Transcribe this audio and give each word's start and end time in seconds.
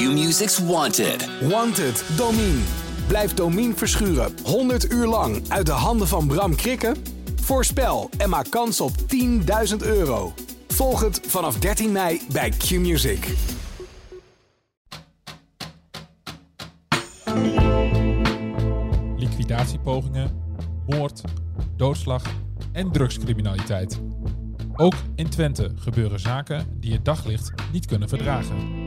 Q-Music's 0.00 0.58
Wanted. 0.58 1.28
Wanted, 1.48 2.04
Domine. 2.16 2.60
Blijf 3.06 3.34
Domine 3.34 3.74
verschuren 3.74 4.32
100 4.44 4.92
uur 4.92 5.06
lang 5.06 5.42
uit 5.48 5.66
de 5.66 5.72
handen 5.72 6.08
van 6.08 6.26
Bram 6.26 6.54
Krikken? 6.54 6.96
Voorspel 7.40 8.10
en 8.18 8.28
maak 8.28 8.50
kans 8.50 8.80
op 8.80 8.92
10.000 9.70 9.76
euro. 9.78 10.32
Volg 10.68 11.00
het 11.00 11.20
vanaf 11.26 11.58
13 11.58 11.92
mei 11.92 12.20
bij 12.32 12.50
Q-Music. 12.50 13.28
liquidatiepogingen, 19.16 20.30
moord, 20.86 21.20
doodslag 21.76 22.22
en 22.72 22.92
drugscriminaliteit. 22.92 24.00
Ook 24.76 24.94
in 25.14 25.28
Twente 25.28 25.72
gebeuren 25.74 26.20
zaken 26.20 26.66
die 26.80 26.92
het 26.92 27.04
daglicht 27.04 27.52
niet 27.72 27.86
kunnen 27.86 28.08
verdragen. 28.08 28.79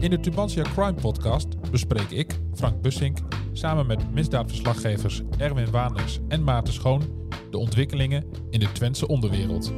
In 0.00 0.10
de 0.10 0.20
Tubantia 0.20 0.62
Crime 0.62 0.94
Podcast 0.94 1.70
bespreek 1.70 2.10
ik, 2.10 2.38
Frank 2.54 2.82
Bussink, 2.82 3.18
samen 3.52 3.86
met 3.86 4.12
misdaadverslaggevers 4.12 5.22
Erwin 5.38 5.70
Waanders 5.70 6.18
en 6.28 6.44
Maarten 6.44 6.72
Schoon 6.72 7.28
de 7.50 7.58
ontwikkelingen 7.58 8.24
in 8.50 8.60
de 8.60 8.72
Twentse 8.72 9.08
onderwereld. 9.08 9.72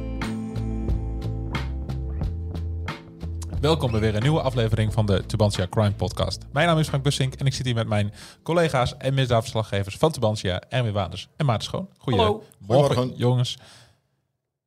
Welkom 3.61 3.91
bij 3.91 3.99
weer 3.99 4.15
een 4.15 4.21
nieuwe 4.21 4.41
aflevering 4.41 4.93
van 4.93 5.05
de 5.05 5.25
Tubantia 5.25 5.67
Crime 5.67 5.93
Podcast. 5.93 6.45
Mijn 6.51 6.67
naam 6.67 6.79
is 6.79 6.87
Frank 6.87 7.03
Bussink 7.03 7.33
en 7.33 7.45
ik 7.45 7.53
zit 7.53 7.65
hier 7.65 7.75
met 7.75 7.87
mijn 7.87 8.13
collega's 8.43 8.97
en 8.97 9.13
misdaadverslaggevers 9.13 9.97
van 9.97 10.11
Tubantia, 10.11 10.61
Erwin 10.69 10.93
Waanders 10.93 11.27
en 11.35 11.45
Maarten 11.45 11.67
Schoon. 11.67 11.89
Goedemorgen, 11.97 13.13
jongens. 13.15 13.57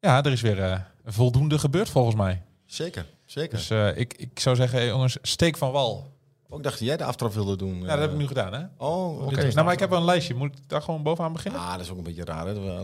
Ja, 0.01 0.25
er 0.25 0.33
is 0.33 0.41
weer 0.41 0.63
eh, 0.63 0.81
voldoende 1.05 1.59
gebeurd 1.59 1.91
volgens 1.91 2.17
mij. 2.17 2.43
Zeker, 2.67 3.07
zeker. 3.27 3.57
Dus 3.57 3.71
eh, 3.71 3.97
ik, 3.97 4.15
ik 4.17 4.41
zou 4.41 4.57
zeggen, 4.57 4.79
eh, 4.81 4.87
jongens, 4.87 5.19
steek 5.23 5.57
van 5.57 5.73
wal. 5.73 6.15
Ook 6.49 6.63
dacht 6.63 6.79
jij 6.79 6.97
de 6.97 7.05
aftrap 7.05 7.33
wilde 7.33 7.57
doen. 7.57 7.81
Ja, 7.81 7.87
dat 7.87 7.99
heb 7.99 8.11
ik 8.11 8.17
nu 8.17 8.27
gedaan, 8.27 8.53
hè? 8.53 8.65
Oh, 8.77 9.23
oké. 9.27 9.53
Nou, 9.53 9.65
maar 9.65 9.73
ik 9.73 9.79
heb 9.79 9.91
wel 9.91 9.99
een 9.99 10.05
lijstje. 10.05 10.35
Moet 10.35 10.59
ik 10.59 10.69
daar 10.69 10.83
gewoon 10.83 11.03
bovenaan 11.03 11.33
beginnen? 11.33 11.61
Ah, 11.61 11.73
dat 11.73 11.81
is 11.81 11.91
ook 11.91 11.97
een 11.97 12.03
beetje 12.03 12.25
raar, 12.25 12.47
hè? 12.47 12.55
dat 12.55 12.63
we, 12.63 12.69
eh, 12.69 12.75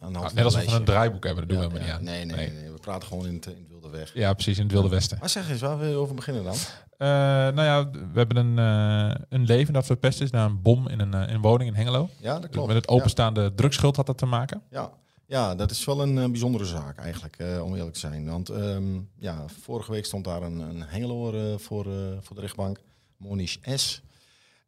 aan 0.00 0.12
de 0.12 0.18
hand 0.18 0.26
van 0.26 0.34
net 0.34 0.44
als 0.44 0.54
we 0.54 0.72
een 0.72 0.84
draaiboek 0.84 1.24
hebben, 1.24 1.48
dat 1.48 1.56
doen 1.56 1.66
we 1.66 1.72
helemaal 1.72 1.88
ja, 1.88 1.98
niet 1.98 2.08
aan. 2.08 2.14
Nee, 2.14 2.24
nee, 2.24 2.52
nee, 2.52 2.70
We 2.70 2.78
praten 2.80 3.08
gewoon 3.08 3.26
in 3.26 3.34
het, 3.34 3.46
in 3.46 3.56
het 3.58 3.68
wilde 3.68 3.90
weg. 3.90 4.10
Ja, 4.14 4.32
precies, 4.32 4.56
in 4.56 4.62
het 4.62 4.72
Wilde 4.72 4.88
Westen. 4.88 5.16
Maar 5.20 5.28
zeg 5.28 5.50
eens, 5.50 5.60
waar 5.60 5.78
wil 5.78 5.88
je 5.90 5.96
over 5.96 6.14
beginnen 6.14 6.44
dan? 6.44 6.54
Eh, 6.98 7.08
nou 7.08 7.62
ja, 7.62 7.90
we 7.90 8.18
hebben 8.18 8.36
een, 8.36 8.58
eh, 8.58 9.14
een 9.28 9.44
leven 9.44 9.72
dat 9.72 9.86
verpest 9.86 10.20
is 10.20 10.30
na 10.30 10.44
een 10.44 10.62
bom 10.62 10.88
in 10.88 11.00
een, 11.00 11.14
eh, 11.14 11.28
in 11.28 11.34
een 11.34 11.40
woning 11.40 11.70
in 11.70 11.76
Hengelo. 11.76 12.08
Ja, 12.20 12.32
dat 12.32 12.42
Dus 12.42 12.50
klopt. 12.50 12.66
met 12.66 12.76
het 12.76 12.88
openstaande 12.88 13.54
drugsschuld 13.54 13.96
had 13.96 14.06
dat 14.06 14.18
te 14.18 14.26
maken. 14.26 14.62
Ja. 14.70 14.90
Ja, 15.28 15.54
dat 15.54 15.70
is 15.70 15.84
wel 15.84 16.02
een 16.02 16.18
eh, 16.18 16.30
bijzondere 16.30 16.64
zaak 16.64 16.98
eigenlijk, 16.98 17.36
eh, 17.36 17.64
om 17.64 17.74
eerlijk 17.74 17.92
te 17.92 17.98
zijn. 17.98 18.26
Want 18.26 18.48
ehm, 18.48 19.00
ja, 19.18 19.48
vorige 19.48 19.90
week 19.90 20.04
stond 20.04 20.24
daar 20.24 20.42
een, 20.42 20.58
een 20.58 20.82
Hengeloer 20.82 21.34
eh, 21.34 21.58
voor, 21.58 21.84
voor 22.20 22.36
de 22.36 22.40
rechtbank, 22.40 22.80
Monish 23.16 23.56
S. 23.74 24.02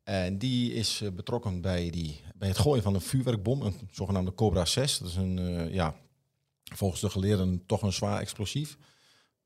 En 0.03 0.39
die 0.39 0.73
is 0.73 1.03
betrokken 1.15 1.61
bij, 1.61 1.91
die, 1.91 2.21
bij 2.35 2.49
het 2.49 2.59
gooien 2.59 2.83
van 2.83 2.95
een 2.95 3.01
vuurwerkbom, 3.01 3.63
een 3.63 3.75
zogenaamde 3.91 4.35
Cobra 4.35 4.65
6. 4.65 4.99
Dat 4.99 5.09
is 5.09 5.17
een, 5.17 5.69
ja, 5.73 5.95
volgens 6.75 7.01
de 7.01 7.11
geleerden 7.11 7.63
toch 7.67 7.83
een 7.83 7.93
zwaar 7.93 8.21
explosief. 8.21 8.77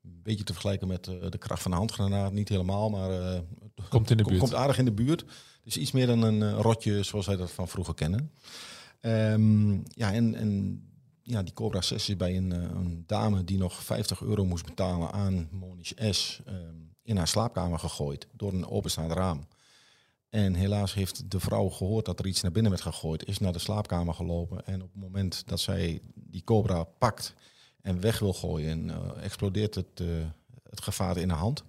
Een 0.03 0.19
beetje 0.23 0.43
te 0.43 0.53
vergelijken 0.53 0.87
met 0.87 1.03
de 1.03 1.37
kracht 1.39 1.61
van 1.61 1.71
een 1.71 1.77
handgranaat. 1.77 2.31
Niet 2.31 2.49
helemaal, 2.49 2.89
maar 2.89 3.41
Komt 3.89 4.09
in 4.09 4.17
de 4.17 4.23
buurt. 4.23 4.39
Komt 4.39 4.53
aardig 4.53 4.77
in 4.77 4.85
de 4.85 4.91
buurt. 4.91 5.25
Dus 5.63 5.77
iets 5.77 5.91
meer 5.91 6.07
dan 6.07 6.21
een 6.21 6.53
rotje 6.53 7.03
zoals 7.03 7.25
wij 7.25 7.35
dat 7.35 7.51
van 7.51 7.67
vroeger 7.67 7.93
kennen. 7.93 8.31
Ehm, 8.99 9.73
ja, 9.73 10.13
en, 10.13 10.35
en 10.35 10.81
ja, 11.23 11.43
die 11.43 11.53
Cobra 11.53 11.81
6 11.81 12.09
is 12.09 12.17
bij 12.17 12.37
een, 12.37 12.51
eh, 12.51 12.61
een 12.61 13.03
dame 13.07 13.43
die 13.43 13.57
nog 13.57 13.83
50 13.83 14.21
euro 14.21 14.45
moest 14.45 14.65
betalen 14.65 15.11
aan 15.11 15.47
Monish 15.51 15.91
S. 16.09 16.41
ehm, 16.45 16.75
in 17.01 17.17
haar 17.17 17.27
slaapkamer 17.27 17.79
gegooid 17.79 18.27
door 18.31 18.53
een 18.53 18.67
openstaand 18.67 19.11
raam. 19.11 19.47
En 20.29 20.53
helaas 20.53 20.93
heeft 20.93 21.31
de 21.31 21.39
vrouw 21.39 21.69
gehoord 21.69 22.05
dat 22.05 22.19
er 22.19 22.27
iets 22.27 22.41
naar 22.41 22.51
binnen 22.51 22.71
werd 22.71 22.83
gegooid, 22.83 23.27
is 23.27 23.39
naar 23.39 23.53
de 23.53 23.59
slaapkamer 23.59 24.13
gelopen. 24.13 24.65
En 24.65 24.81
op 24.81 24.91
het 24.93 25.01
moment 25.01 25.47
dat 25.47 25.59
zij 25.59 26.01
die 26.13 26.43
Cobra 26.43 26.83
pakt 26.83 27.33
en 27.81 27.99
weg 27.99 28.19
wil 28.19 28.33
gooien, 28.33 28.89
eh, 28.89 29.23
explodeert 29.23 29.75
het, 29.75 29.99
eh, 29.99 30.07
het 30.69 30.81
gevaar 30.81 31.17
in 31.17 31.29
haar 31.29 31.39
hand. 31.39 31.63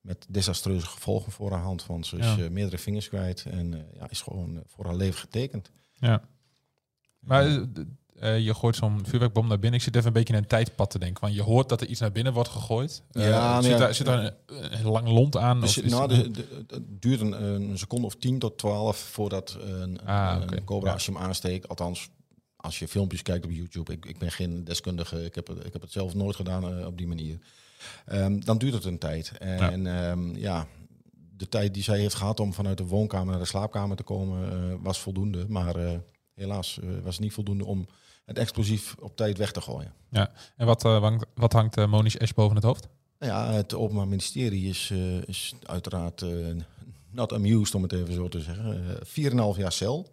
Met 0.00 0.26
desastreuze 0.28 0.86
gevolgen 0.86 1.32
voor 1.32 1.50
haar 1.50 1.62
hand, 1.62 1.86
want 1.86 2.06
ze 2.06 2.16
is 2.16 2.48
meerdere 2.48 2.78
vingers 2.78 3.08
kwijt 3.08 3.44
en 3.44 3.88
ja, 3.94 4.10
is 4.10 4.20
gewoon 4.20 4.62
voor 4.66 4.84
haar 4.84 4.96
leven 4.96 5.20
getekend. 5.20 5.70
Ja. 5.92 6.22
Maar 7.18 7.66
eh, 8.20 8.38
je 8.40 8.54
gooit 8.54 8.76
zo'n 8.76 9.00
vuurwerkbom 9.06 9.48
naar 9.48 9.58
binnen. 9.58 9.78
Ik 9.78 9.84
zit 9.84 9.94
even 9.94 10.06
een 10.06 10.12
beetje 10.12 10.32
in 10.34 10.38
een 10.38 10.46
tijdpad 10.46 10.90
te 10.90 10.98
denken. 10.98 11.20
Want 11.20 11.34
je 11.34 11.42
hoort 11.42 11.68
dat 11.68 11.80
er 11.80 11.86
iets 11.86 12.00
naar 12.00 12.12
binnen 12.12 12.32
wordt 12.32 12.48
gegooid. 12.48 13.02
Eh, 13.12 13.28
Ja, 13.28 13.50
nou 13.50 13.62
zit, 13.62 13.78
daar, 13.78 13.94
zit 13.94 14.06
daar 14.06 14.24
een, 14.24 14.34
een 14.78 14.86
lang 14.90 15.08
lont 15.08 15.36
aan? 15.36 15.60
Dus, 15.60 15.78
of 15.78 15.84
is 15.84 15.90
nou, 15.90 16.14
het- 16.14 16.44
duurt 16.86 17.20
een, 17.20 17.44
een 17.44 17.78
seconde 17.78 18.06
of 18.06 18.14
10 18.16 18.38
tot 18.38 18.58
12 18.58 18.96
voordat 18.98 19.56
een, 19.60 20.00
Ah, 20.04 20.42
een, 20.46 20.64
cobra, 20.64 20.92
als 20.92 21.06
je 21.06 21.12
hem 21.12 21.20
aansteekt, 21.20 21.68
althans 21.68 22.08
als 22.56 22.78
je 22.78 22.88
filmpjes 22.88 23.22
kijkt 23.22 23.44
op 23.44 23.50
YouTube, 23.50 23.92
ik, 23.92 24.04
ik 24.06 24.18
ben 24.18 24.30
geen 24.32 24.64
deskundige, 24.64 25.24
ik 25.24 25.34
heb, 25.34 25.46
het, 25.46 25.64
ik 25.66 25.72
heb 25.72 25.82
het 25.82 25.92
zelf 25.92 26.14
nooit 26.14 26.36
gedaan 26.36 26.78
eh, 26.78 26.86
op 26.86 26.98
die 26.98 27.06
manier, 27.06 27.38
Ehm, 28.06 28.40
dan 28.40 28.58
duurt 28.58 28.74
het 28.74 28.84
een 28.84 28.98
tijd. 28.98 29.32
En 29.38 29.82
ja. 29.82 30.16
ja, 30.34 30.66
de 31.36 31.48
tijd 31.48 31.74
die 31.74 31.82
zij 31.82 31.98
heeft 31.98 32.14
gehad 32.14 32.40
om 32.40 32.52
vanuit 32.52 32.76
de 32.78 32.84
woonkamer 32.86 33.30
naar 33.30 33.38
de 33.42 33.46
slaapkamer 33.48 33.96
te 33.96 34.02
komen, 34.02 34.82
was 34.82 34.98
voldoende. 35.00 35.44
Maar 35.48 35.74
helaas 36.34 36.78
was 37.02 37.14
het 37.14 37.24
niet 37.24 37.32
voldoende 37.32 37.64
om 37.64 37.86
het 38.28 38.38
explosief 38.38 38.94
op 39.00 39.16
tijd 39.16 39.38
weg 39.38 39.52
te 39.52 39.60
gooien. 39.60 39.92
ja. 40.10 40.30
En 40.56 40.66
wat, 40.66 40.84
eh, 40.84 41.00
hangt, 41.00 41.26
wat 41.34 41.52
hangt 41.52 41.76
eh, 41.76 41.88
Monish 41.90 42.14
Esch 42.14 42.34
boven 42.34 42.56
het 42.56 42.64
hoofd? 42.64 42.88
Nou 43.18 43.32
ja, 43.32 43.52
het 43.52 43.74
Openbaar 43.74 44.08
Ministerie 44.08 44.68
is, 44.68 44.90
eh, 44.92 45.22
is 45.22 45.54
uiteraard 45.62 46.22
eh, 46.22 46.30
not 47.10 47.32
amused, 47.32 47.74
om 47.74 47.82
het 47.82 47.92
even 47.92 48.14
zo 48.14 48.28
te 48.28 48.40
zeggen. 48.40 48.88
Eh, 48.88 49.04
4,5 49.04 49.58
jaar 49.58 49.72
cel. 49.72 50.12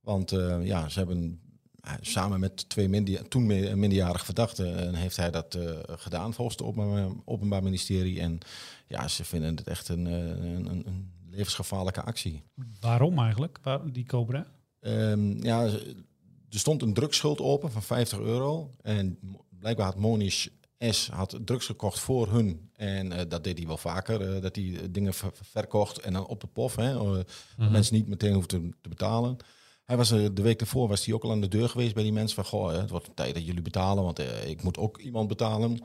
Want 0.00 0.32
eh, 0.32 0.64
ja, 0.66 0.88
ze 0.88 0.98
hebben 0.98 1.40
eh, 1.80 1.92
samen 2.00 2.40
met 2.40 2.68
twee 2.68 2.88
minderja- 2.88 3.22
toen 3.28 3.46
mi- 3.46 3.74
minderjarige 3.74 4.24
verdachten... 4.24 4.76
en 4.78 4.94
heeft 4.94 5.16
hij 5.16 5.30
dat 5.30 5.54
eh, 5.54 5.70
gedaan 5.86 6.34
volgens 6.34 6.56
het 6.58 6.66
Openbaar, 6.66 7.08
Openbaar 7.24 7.62
Ministerie. 7.62 8.20
En 8.20 8.38
ja, 8.86 9.08
ze 9.08 9.24
vinden 9.24 9.56
het 9.56 9.66
echt 9.66 9.88
een, 9.88 10.06
eh, 10.06 10.12
een, 10.28 10.66
een, 10.70 10.82
een 10.86 11.12
levensgevaarlijke 11.30 12.02
actie. 12.02 12.42
Waarom 12.80 13.18
eigenlijk, 13.18 13.58
Waar- 13.62 13.92
die 13.92 14.04
Cobra? 14.06 14.46
Ehm, 14.80 15.44
ja, 15.44 15.68
er 16.50 16.58
stond 16.58 16.82
een 16.82 16.94
drugsschuld 16.94 17.40
open 17.40 17.72
van 17.72 17.82
50 17.82 18.18
euro. 18.18 18.70
En 18.82 19.18
blijkbaar 19.58 19.86
had 19.86 19.96
Monish 19.98 20.46
S. 20.78 21.08
had 21.08 21.38
drugs 21.44 21.66
gekocht 21.66 21.98
voor 21.98 22.28
hun. 22.32 22.70
En 22.74 23.12
eh, 23.12 23.24
dat 23.28 23.44
deed 23.44 23.58
hij 23.58 23.66
wel 23.66 23.76
vaker. 23.76 24.34
eh, 24.34 24.42
dat 24.42 24.56
hij 24.56 24.64
eh, 24.74 24.80
dingen 24.90 25.14
ver- 25.14 25.32
verkocht 25.42 25.98
en 25.98 26.12
dan 26.12 26.26
op 26.26 26.40
de 26.40 26.46
pof. 26.46 26.76
Hè, 26.76 26.92
dat 26.92 27.26
mensen 27.56 27.94
niet 27.94 28.08
meteen 28.08 28.32
hoefden 28.34 28.74
te, 28.80 28.88
betalen. 28.88 29.36
Hij 29.84 29.96
was 29.96 30.08
de 30.08 30.42
week 30.42 30.58
daarvoor 30.58 30.88
was 30.88 31.04
hij 31.04 31.14
ook 31.14 31.24
al 31.24 31.30
aan 31.30 31.40
de 31.40 31.48
deur 31.48 31.68
geweest 31.68 31.94
bij 31.94 32.02
die 32.02 32.12
mensen. 32.12 32.34
Van, 32.34 32.44
goh, 32.44 32.72
het 32.72 32.90
wordt 32.90 33.10
tijd 33.14 33.34
dat 33.34 33.46
jullie 33.46 33.62
betalen, 33.62 34.04
want 34.04 34.18
ik 34.44 34.62
moet 34.62 34.78
ook 34.78 34.98
iemand 34.98 35.28
betalen. 35.28 35.80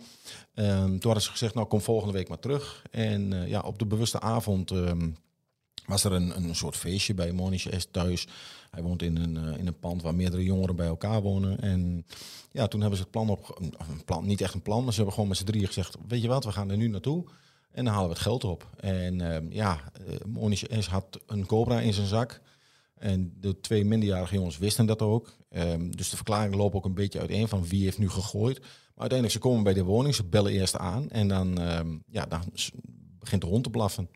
Ehm, 0.53 0.87
toen 0.87 0.99
hadden 1.01 1.21
ze 1.21 1.29
gezegd, 1.31 1.53
nou 1.53 1.67
kom 1.67 1.81
volgende 1.81 2.13
week 2.13 2.27
maar 2.27 2.39
terug. 2.39 2.83
En 2.91 3.47
ja, 3.47 3.59
op 3.61 3.79
de 3.79 3.85
bewuste 3.85 4.19
avond 4.19 4.71
ehm, 4.71 5.09
was 5.91 6.03
er 6.03 6.11
een, 6.11 6.35
een 6.35 6.55
soort 6.55 6.75
feestje 6.75 7.13
bij 7.13 7.31
Monish 7.31 7.67
S. 7.77 7.87
thuis. 7.91 8.27
Hij 8.69 8.83
woont 8.83 9.01
in 9.01 9.17
een, 9.17 9.37
eh, 9.37 9.57
in 9.57 9.67
een 9.67 9.79
pand 9.79 10.01
waar 10.01 10.15
meerdere 10.15 10.43
jongeren 10.43 10.75
bij 10.75 10.87
elkaar 10.87 11.21
wonen. 11.21 11.59
En 11.59 12.05
ja, 12.51 12.67
toen 12.67 12.79
hebben 12.79 12.97
ze 12.97 13.03
het 13.03 13.11
plan 13.11 13.29
op, 13.29 13.59
een 13.59 14.03
plan, 14.05 14.25
niet 14.25 14.41
echt 14.41 14.53
een 14.53 14.61
plan, 14.61 14.83
maar 14.83 14.91
ze 14.91 14.95
hebben 14.95 15.13
gewoon 15.13 15.29
met 15.29 15.37
z'n 15.37 15.45
drieën 15.45 15.67
gezegd, 15.67 15.97
weet 16.07 16.21
je 16.21 16.27
wat, 16.27 16.43
we 16.43 16.51
gaan 16.51 16.71
er 16.71 16.77
nu 16.77 16.87
naartoe. 16.87 17.23
En 17.71 17.85
dan 17.85 17.93
halen 17.93 18.09
we 18.09 18.13
het 18.13 18.23
geld 18.23 18.43
op. 18.43 18.69
En 18.77 19.21
ehm, 19.21 19.45
ja, 19.49 19.91
uh, 20.07 20.15
Monish 20.27 20.63
S. 20.79 20.87
had 20.87 21.19
een 21.25 21.45
cobra 21.45 21.79
in 21.79 21.93
zijn 21.93 22.07
zak. 22.07 22.41
En 22.95 23.33
de 23.39 23.59
twee 23.59 23.85
minderjarige 23.85 24.35
jongens 24.35 24.57
wisten 24.57 24.85
dat 24.85 25.01
ook. 25.01 25.33
Ehm, 25.49 25.89
dus 25.89 26.09
de 26.09 26.15
verklaringen 26.15 26.57
lopen 26.57 26.77
ook 26.77 26.85
een 26.85 26.93
beetje 26.93 27.19
uiteen 27.19 27.47
van 27.47 27.67
wie 27.67 27.83
heeft 27.83 27.97
nu 27.97 28.09
gegooid. 28.09 28.59
Maar 28.59 29.09
uiteindelijk, 29.09 29.31
ze 29.31 29.49
komen 29.49 29.63
bij 29.63 29.73
de 29.73 29.83
woning, 29.83 30.15
ze 30.15 30.23
bellen 30.23 30.51
eerst 30.51 30.77
aan. 30.77 31.09
En 31.09 31.27
dan, 31.27 31.59
ehm, 31.59 31.97
ja, 32.07 32.25
dan 32.25 32.41
begint 33.19 33.41
de 33.41 33.47
hond 33.47 33.63
te 33.63 33.69
blaffen. 33.69 34.09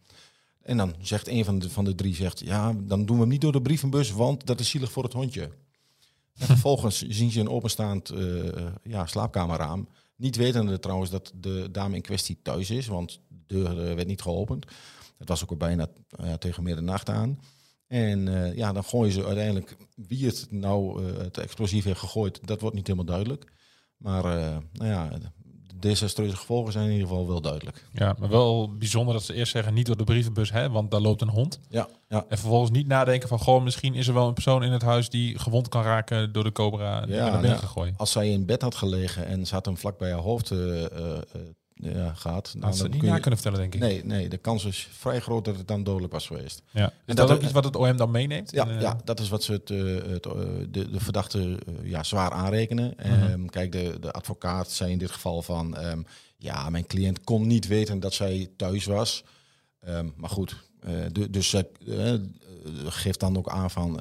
En 0.65 0.77
dan 0.77 0.95
zegt 1.01 1.27
een 1.27 1.45
van 1.45 1.59
de, 1.59 1.69
van 1.69 1.85
de 1.85 1.95
drie, 1.95 2.15
zegt, 2.15 2.39
ja, 2.39 2.73
dan 2.73 3.05
doen 3.05 3.15
we 3.15 3.21
hem 3.21 3.31
niet 3.31 3.41
door 3.41 3.51
de 3.51 3.61
brievenbus, 3.61 4.11
want 4.11 4.45
dat 4.45 4.59
is 4.59 4.69
zielig 4.69 4.91
voor 4.91 5.03
het 5.03 5.13
hondje. 5.13 5.49
En 6.37 6.45
vervolgens 6.45 7.01
zien 7.17 7.31
ze 7.31 7.39
een 7.39 7.49
openstaand 7.49 8.09
eh, 8.09 8.67
ja, 8.83 9.05
slaapkamerraam. 9.05 9.87
Niet 10.15 10.35
wetende 10.35 10.79
trouwens 10.79 11.09
dat 11.09 11.31
de 11.35 11.67
dame 11.71 11.95
in 11.95 12.01
kwestie 12.01 12.39
thuis 12.41 12.69
is, 12.69 12.87
want 12.87 13.19
de 13.27 13.35
deur 13.47 13.89
eh, 13.89 13.95
werd 13.95 14.07
niet 14.07 14.21
geopend. 14.21 14.65
Het 15.17 15.27
was 15.27 15.43
ook 15.43 15.49
al 15.49 15.57
bijna 15.57 15.87
eh, 16.09 16.33
tegen 16.33 16.63
middernacht 16.63 17.09
aan. 17.09 17.39
En 17.87 18.27
eh, 18.27 18.55
ja, 18.55 18.71
dan 18.73 18.83
gooien 18.83 19.13
ze 19.13 19.25
uiteindelijk 19.25 19.77
wie 19.95 20.25
het 20.25 20.47
nou 20.49 21.03
eh, 21.03 21.17
het 21.17 21.37
explosief 21.37 21.83
heeft 21.83 21.99
gegooid, 21.99 22.47
dat 22.47 22.61
wordt 22.61 22.75
niet 22.75 22.87
helemaal 22.87 23.07
duidelijk. 23.07 23.51
Maar 23.97 24.25
eh, 24.25 24.57
nou 24.73 24.89
ja, 24.89 25.09
desastreuze 25.79 26.35
gevolgen 26.35 26.71
zijn 26.71 26.85
in 26.85 26.91
ieder 26.91 27.07
geval 27.07 27.27
wel 27.27 27.41
duidelijk. 27.41 27.85
Ja, 27.93 28.15
maar 28.19 28.29
wel 28.29 28.75
bijzonder 28.77 29.13
dat 29.13 29.23
ze 29.23 29.33
eerst 29.33 29.51
zeggen 29.51 29.73
niet 29.73 29.85
door 29.85 29.97
de 29.97 30.03
brievenbus, 30.03 30.51
hè, 30.51 30.69
want 30.69 30.91
daar 30.91 31.01
loopt 31.01 31.21
een 31.21 31.29
hond. 31.29 31.59
Ja, 31.69 31.87
ja. 32.07 32.25
En 32.29 32.37
vervolgens 32.37 32.71
niet 32.71 32.87
nadenken 32.87 33.27
van, 33.27 33.39
goh, 33.39 33.63
misschien 33.63 33.93
is 33.93 34.07
er 34.07 34.13
wel 34.13 34.27
een 34.27 34.33
persoon 34.33 34.63
in 34.63 34.71
het 34.71 34.81
huis 34.81 35.09
die 35.09 35.39
gewond 35.39 35.69
kan 35.69 35.83
raken 35.83 36.31
door 36.31 36.43
de 36.43 36.51
cobra 36.51 37.05
die 37.05 37.15
Ja, 37.15 37.39
naar 37.39 37.57
gegooid. 37.57 37.93
Als 37.97 38.11
zij 38.11 38.29
in 38.29 38.45
bed 38.45 38.61
had 38.61 38.75
gelegen 38.75 39.25
en 39.25 39.47
ze 39.47 39.53
had 39.53 39.65
hem 39.65 39.77
vlak 39.77 39.97
bij 39.97 40.11
haar 40.11 40.21
hoofd 40.21 40.51
eh, 40.51 40.83
ja, 41.75 42.13
gaat, 42.13 42.51
Dat 42.53 42.61
dan, 42.61 42.73
ze 42.73 42.83
niet 42.87 42.97
kun 42.99 43.07
na 43.09 43.15
je- 43.15 43.21
kunnen 43.21 43.39
vertellen, 43.39 43.69
denk 43.69 43.73
ik. 43.83 43.89
Nee, 43.89 44.05
nee, 44.05 44.29
de 44.29 44.37
kans 44.37 44.65
is 44.65 44.87
vrij 44.91 45.19
groot 45.21 45.45
dat 45.45 45.57
het 45.57 45.67
dan 45.67 45.83
dodelijk 45.83 46.13
was 46.13 46.27
geweest. 46.27 46.61
Ja. 46.71 46.85
Is 46.87 46.91
En 47.05 47.15
dat, 47.15 47.27
dat- 47.27 47.37
ook 47.37 47.43
iets 47.43 47.51
wat 47.51 47.63
het 47.63 47.75
OM 47.75 47.97
dan 47.97 48.11
meeneemt? 48.11 48.51
Ja, 48.51 48.65
In, 48.65 48.75
eh, 48.75 48.81
ja 48.81 48.97
dat 49.03 49.19
is 49.19 49.29
wat 49.29 49.43
ze 49.43 49.51
het, 49.51 49.69
eh, 49.69 49.95
het, 50.11 50.25
eh, 50.25 50.31
de, 50.69 50.89
de 50.89 50.99
verdachte 50.99 51.59
ja, 51.83 52.03
zwaar 52.03 52.31
aanrekenen. 52.31 52.93
Mhm. 52.97 53.07
Ehm, 53.09 53.45
kijk, 53.45 53.71
de, 53.71 53.97
de 53.99 54.11
advocaat 54.11 54.71
zei 54.71 54.91
in 54.91 54.97
dit 54.97 55.11
geval 55.11 55.41
van... 55.41 55.77
ehm, 55.77 56.01
ja, 56.37 56.69
mijn 56.69 56.87
cliënt 56.87 57.23
kon 57.23 57.47
niet 57.47 57.67
weten 57.67 57.99
dat 57.99 58.13
zij 58.13 58.49
thuis 58.57 58.85
was. 58.85 59.23
Ehm, 59.79 60.09
maar 60.15 60.29
goed, 60.29 60.55
dus 61.29 61.49
ze 61.49 61.65
geeft 62.85 63.19
dan 63.19 63.37
ook 63.37 63.49
aan 63.49 63.71
van... 63.71 63.99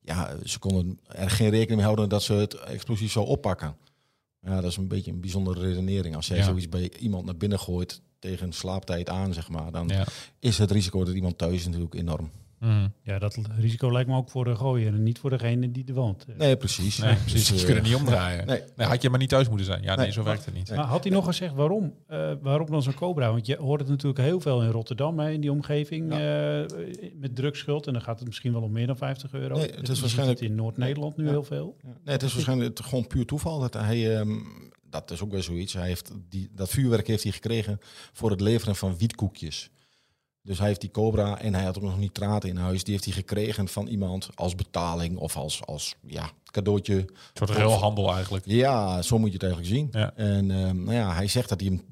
ja, 0.00 0.30
ze 0.44 0.58
konden 0.58 0.98
er 1.06 1.30
geen 1.30 1.50
rekening 1.50 1.74
mee 1.76 1.84
houden 1.84 2.08
dat 2.08 2.22
ze 2.22 2.32
het 2.32 2.54
explosief 2.54 3.12
zou 3.12 3.26
oppakken. 3.26 3.76
Ja, 4.42 4.60
dat 4.60 4.70
is 4.70 4.76
een 4.76 4.88
beetje 4.88 5.10
een 5.10 5.20
bijzondere 5.20 5.60
redenering. 5.60 6.16
Als 6.16 6.26
jij 6.26 6.36
Ja. 6.36 6.44
zoiets 6.44 6.68
bij 6.68 6.92
iemand 6.98 7.24
naar 7.24 7.36
binnen 7.36 7.58
gooit 7.58 8.00
tegen 8.18 8.52
slaaptijd 8.52 9.08
aan, 9.08 9.34
zeg 9.34 9.48
maar... 9.48 9.72
dan 9.72 9.88
Ja. 9.88 10.06
is 10.38 10.58
het 10.58 10.70
risico 10.70 11.04
dat 11.04 11.14
iemand 11.14 11.38
thuis 11.38 11.54
is 11.54 11.66
natuurlijk 11.66 11.94
enorm. 11.94 12.30
Mhm. 12.62 12.88
Ja, 13.02 13.18
dat 13.18 13.38
risico 13.58 13.92
lijkt 13.92 14.08
me 14.08 14.16
ook 14.16 14.30
voor 14.30 14.44
de 14.44 14.56
gooier 14.56 14.86
en 14.94 15.02
niet 15.02 15.18
voor 15.18 15.30
degene 15.30 15.70
die 15.70 15.84
er 15.86 15.94
woont. 15.94 16.24
Eh, 16.28 16.36
Nee, 16.36 16.56
precies. 16.56 16.98
Nee, 16.98 17.14
precies. 17.16 17.32
Dus, 17.32 17.46
Ze 17.48 17.54
eh, 17.58 17.64
kunnen 17.64 17.82
niet 17.84 17.94
omdraaien. 17.94 18.46
Nee. 18.46 18.60
Nee, 18.76 18.86
had 18.86 19.02
je 19.02 19.10
maar 19.10 19.18
niet 19.18 19.28
thuis 19.28 19.48
moeten 19.48 19.66
zijn. 19.66 19.82
Ja, 19.82 19.94
nee, 19.94 19.96
Nee. 20.04 20.12
zo 20.12 20.22
werkt 20.22 20.44
het 20.44 20.54
niet. 20.54 20.68
Nee. 20.68 20.78
Maar 20.78 20.86
had 20.86 21.04
hij 21.04 21.12
nog 21.12 21.24
gezegd 21.24 21.54
waarom? 21.54 21.94
Eh, 22.06 22.32
waarom 22.42 22.70
dan 22.70 22.82
zo'n 22.82 22.94
cobra? 22.94 23.30
Want 23.32 23.46
je 23.46 23.56
hoort 23.56 23.80
het 23.80 23.88
natuurlijk 23.88 24.20
heel 24.24 24.40
veel 24.40 24.62
in 24.62 24.70
Rotterdam, 24.70 25.18
hè, 25.18 25.30
in 25.30 25.40
die 25.40 25.50
omgeving, 25.52 26.12
eh, 26.12 26.18
met 27.14 27.36
drugsschuld. 27.36 27.86
En 27.86 27.92
dan 27.92 28.02
gaat 28.02 28.18
het 28.18 28.28
misschien 28.28 28.52
wel 28.52 28.62
om 28.62 28.72
meer 28.72 28.86
dan 28.86 28.96
50 28.96 29.32
euro. 29.32 29.56
Nee, 29.56 29.70
het 29.70 29.88
is 29.88 30.00
waarschijnlijk- 30.00 30.40
in 30.40 30.54
Noord-Nederland 30.54 31.16
nu 31.16 31.24
Ja. 31.24 31.30
heel 31.30 31.44
veel. 31.44 31.76
Nee, 31.82 32.14
het 32.14 32.22
is 32.22 32.32
waarschijnlijk 32.32 32.78
het 32.78 32.86
gewoon 32.86 33.06
puur 33.06 33.26
toeval 33.26 33.60
dat 33.60 33.74
hij, 33.74 34.18
ehm, 34.18 34.30
dat 34.90 35.10
is 35.10 35.22
ook 35.22 35.30
weer 35.30 35.42
zoiets. 35.42 35.72
Hij 35.72 35.86
heeft 35.86 36.12
die, 36.28 36.48
dat 36.54 36.68
vuurwerk 36.70 37.06
heeft 37.06 37.22
hij 37.22 37.32
gekregen 37.32 37.78
voor 38.12 38.30
het 38.30 38.40
leveren 38.40 38.76
van 38.76 38.96
wietkoekjes. 38.98 39.70
Dus 40.42 40.58
hij 40.58 40.66
heeft 40.66 40.80
die 40.80 40.90
cobra 40.90 41.40
en 41.40 41.54
hij 41.54 41.64
had 41.64 41.76
ook 41.76 41.82
nog 41.82 41.98
nitraten 41.98 42.48
in 42.48 42.56
huis. 42.56 42.84
Die 42.84 42.92
heeft 42.92 43.04
hij 43.04 43.14
gekregen 43.14 43.68
van 43.68 43.86
iemand 43.86 44.28
als 44.34 44.54
betaling 44.54 45.16
of 45.16 45.36
als, 45.36 45.64
als 45.64 45.94
ja, 46.06 46.30
cadeautje. 46.44 46.94
Een 46.94 47.08
soort 47.34 47.50
ruilhandel 47.50 48.14
eigenlijk. 48.14 48.44
Ja, 48.46 49.02
zo 49.02 49.18
moet 49.18 49.28
je 49.28 49.34
het 49.34 49.42
eigenlijk 49.42 49.72
zien. 49.74 49.88
Ja. 49.92 50.12
En 50.14 50.50
ehm, 50.50 50.82
nou 50.82 50.96
ja, 50.96 51.14
hij 51.14 51.28
zegt 51.28 51.48
dat 51.48 51.60
hij 51.60 51.68
hem 51.68 51.82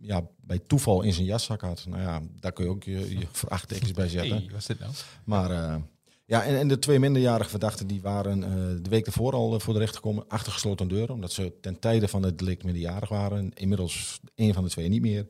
ja, 0.00 0.22
bij 0.40 0.58
toeval 0.58 1.02
in 1.02 1.12
zijn 1.12 1.26
jaszak 1.26 1.60
had. 1.60 1.84
Nou 1.88 2.02
ja, 2.02 2.22
daar 2.40 2.52
kun 2.52 2.64
je 2.64 2.70
ook 2.70 2.84
je, 2.84 3.18
je 3.18 3.26
vraagtekens 3.46 3.92
bij 3.92 4.08
zetten. 4.08 4.36
Hey, 4.36 4.48
wat 4.50 4.60
is 4.60 4.66
dit 4.66 4.78
nou? 4.78 4.92
Maar 5.24 5.50
eh, 5.50 5.76
ja, 6.24 6.44
en, 6.44 6.58
en 6.58 6.68
de 6.68 6.78
twee 6.78 6.98
minderjarige 6.98 7.50
verdachten 7.50 7.86
die 7.86 8.02
waren 8.02 8.42
eh, 8.44 8.50
de 8.82 8.90
week 8.90 9.06
ervoor 9.06 9.32
al 9.32 9.54
eh, 9.54 9.60
voor 9.60 9.72
de 9.72 9.78
rechter 9.78 9.96
gekomen 9.96 10.24
achter 10.28 10.52
gesloten 10.52 10.88
deuren. 10.88 11.14
Omdat 11.14 11.32
ze 11.32 11.52
ten 11.60 11.78
tijde 11.78 12.08
van 12.08 12.22
het 12.22 12.38
delict 12.38 12.64
minderjarig 12.64 13.08
waren. 13.08 13.50
Inmiddels 13.54 14.20
één 14.34 14.54
van 14.54 14.64
de 14.64 14.70
twee 14.70 14.88
niet 14.88 15.00
meer. 15.00 15.26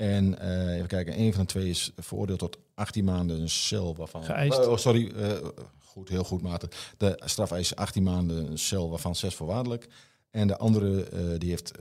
En 0.00 0.38
eh, 0.38 0.74
even 0.74 0.86
kijken, 0.86 1.14
één 1.14 1.32
van 1.32 1.40
de 1.40 1.46
twee 1.46 1.68
is 1.68 1.90
veroordeeld 1.96 2.38
tot 2.38 2.58
18 2.74 3.04
maanden 3.04 3.48
cel. 3.48 3.96
Waarvan, 3.96 4.24
Geëist. 4.24 4.66
Oh, 4.66 4.76
sorry, 4.76 5.10
eh, 5.10 5.48
goed, 5.78 6.08
heel 6.08 6.24
goed 6.24 6.42
Maarten. 6.42 6.68
De 6.96 7.20
strafeis 7.24 7.76
18 7.76 8.02
maanden 8.02 8.58
cel, 8.58 8.90
waarvan 8.90 9.16
6 9.16 9.34
voorwaardelijk. 9.34 9.88
En 10.30 10.46
de 10.46 10.56
andere 10.56 11.04
eh, 11.04 11.20
die 11.38 11.50
heeft 11.50 11.74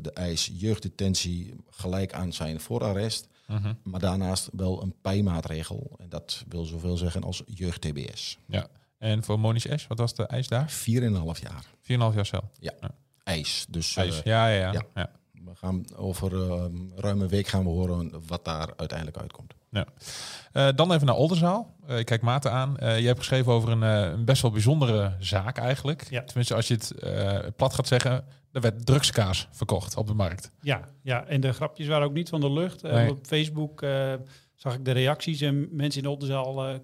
de 0.00 0.10
eis 0.14 0.50
jeugddetentie 0.52 1.54
gelijk 1.70 2.12
aan 2.12 2.32
zijn 2.32 2.60
voorarrest. 2.60 3.28
Mhm. 3.46 3.74
Maar 3.82 4.00
daarnaast 4.00 4.48
wel 4.52 4.82
een 4.82 4.94
pijmaatregel. 5.00 5.96
En 5.98 6.08
dat 6.08 6.44
wil 6.48 6.64
zoveel 6.64 6.96
zeggen 6.96 7.22
als 7.22 7.42
jeugd-TBS. 7.46 8.38
Ja. 8.46 8.66
En 8.98 9.24
voor 9.24 9.40
Monish 9.40 9.66
Ash, 9.66 9.86
wat 9.86 9.98
was 9.98 10.14
de 10.14 10.26
eis 10.26 10.48
daar? 10.48 10.70
4,5 10.70 11.40
jaar 11.42 11.64
4,5 11.80 12.14
jaar 12.14 12.26
cel. 12.26 12.50
ijs. 13.22 13.66
Dus 13.68 13.96
Eis. 13.96 14.20
Ja, 14.24 14.48
ja, 14.48 14.58
ja. 14.58 14.72
ja. 14.72 14.82
ja. 14.94 15.10
We 15.46 15.54
gaan 15.54 15.84
over 15.96 16.50
eh, 16.50 16.64
ruim 16.96 17.20
een 17.20 17.28
week 17.28 17.46
gaan 17.46 17.62
we 17.62 17.68
horen 17.68 18.12
wat 18.26 18.44
daar 18.44 18.68
uiteindelijk 18.76 19.18
uitkomt. 19.18 19.54
Eh, 20.52 20.68
dan 20.74 20.92
even 20.92 21.06
naar 21.06 21.16
Oldenzaal. 21.16 21.74
Eh, 21.86 21.98
ik 21.98 22.06
kijk 22.06 22.22
Maarten 22.22 22.52
aan. 22.52 22.76
Eh, 22.78 22.98
je 23.00 23.06
hebt 23.06 23.18
geschreven 23.18 23.52
over 23.52 23.68
een, 23.70 23.82
eh, 23.82 24.12
een 24.12 24.24
best 24.24 24.42
wel 24.42 24.50
bijzondere 24.50 25.16
zaak 25.18 25.58
eigenlijk. 25.58 26.06
Ja. 26.10 26.22
Tenminste, 26.24 26.54
als 26.54 26.68
je 26.68 26.74
het 26.74 26.90
eh, 26.90 27.38
plat 27.56 27.74
gaat 27.74 27.86
zeggen. 27.86 28.24
Er 28.52 28.60
werd 28.60 28.86
drugskaas 28.86 29.48
verkocht 29.50 29.96
op 29.96 30.06
de 30.06 30.14
markt. 30.14 30.50
Ja, 30.60 30.80
ja, 31.02 31.24
en 31.26 31.40
de 31.40 31.52
grapjes 31.52 31.86
waren 31.86 32.06
ook 32.06 32.12
niet 32.12 32.28
van 32.28 32.40
de 32.40 32.52
lucht. 32.52 32.82
Eh, 32.84 32.92
Nee. 32.92 33.10
Op 33.10 33.26
Facebook 33.26 33.82
eh, 33.82 34.12
zag 34.54 34.74
ik 34.74 34.84
de 34.84 34.90
reacties 34.92 35.40
en 35.40 35.68
mensen 35.70 36.02
in 36.02 36.08
Oldenzaal 36.08 36.66
eh 36.68 36.74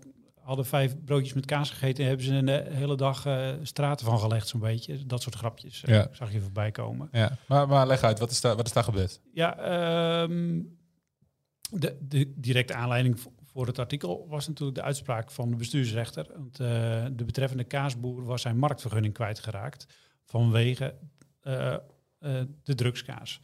hadden 0.42 0.66
vijf 0.66 1.04
broodjes 1.04 1.32
met 1.32 1.46
kaas 1.46 1.70
gegeten 1.70 2.02
en 2.02 2.08
hebben 2.08 2.26
ze 2.26 2.34
een 2.34 2.48
eh, 2.48 2.74
hele 2.74 2.96
dag 2.96 3.26
eh, 3.26 3.50
straten 3.62 4.06
van 4.06 4.18
gelegd 4.18 4.48
zo'n 4.48 4.60
beetje. 4.60 5.06
Dat 5.06 5.22
soort 5.22 5.34
grapjes 5.34 5.84
eh, 5.84 5.94
Ja. 5.94 6.08
zag 6.12 6.32
je 6.32 6.40
voorbij 6.40 6.70
komen. 6.70 7.08
Ja. 7.12 7.36
Maar, 7.48 7.68
maar 7.68 7.86
leg 7.86 8.02
uit, 8.02 8.18
wat 8.18 8.30
is 8.30 8.40
daar, 8.40 8.56
wat 8.56 8.66
is 8.66 8.72
daar 8.72 8.84
gebeurd? 8.84 9.20
Ja, 9.32 9.56
ehm, 9.58 10.60
de, 11.70 11.96
de 12.00 12.32
directe 12.36 12.74
aanleiding 12.74 13.20
voor 13.42 13.66
het 13.66 13.78
artikel 13.78 14.26
was 14.28 14.48
natuurlijk 14.48 14.78
de 14.78 14.84
uitspraak 14.84 15.30
van 15.30 15.50
de 15.50 15.56
bestuursrechter. 15.56 16.26
Want 16.36 16.56
de 17.16 17.24
betreffende 17.24 17.64
kaasboer 17.64 18.24
was 18.24 18.42
zijn 18.42 18.58
marktvergunning 18.58 19.14
kwijtgeraakt 19.14 19.86
vanwege 20.24 20.94
de 22.62 22.74
drugskaas. 22.74 23.40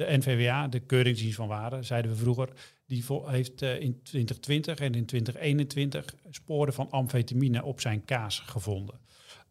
De 0.00 0.16
NVWA, 0.16 0.68
de 0.68 0.80
Keuringsdienst 0.80 1.36
van 1.36 1.48
Waarde, 1.48 1.82
zeiden 1.82 2.10
we 2.10 2.16
vroeger, 2.16 2.48
die 2.86 3.04
heeft 3.24 3.62
eh, 3.62 3.80
in 3.80 4.00
2020 4.02 4.78
en 4.78 4.94
in 4.94 5.06
2021 5.06 6.14
sporen 6.30 6.72
van 6.72 6.90
amfetamine 6.90 7.64
op 7.64 7.80
zijn 7.80 8.04
kaas 8.04 8.38
gevonden. 8.38 9.00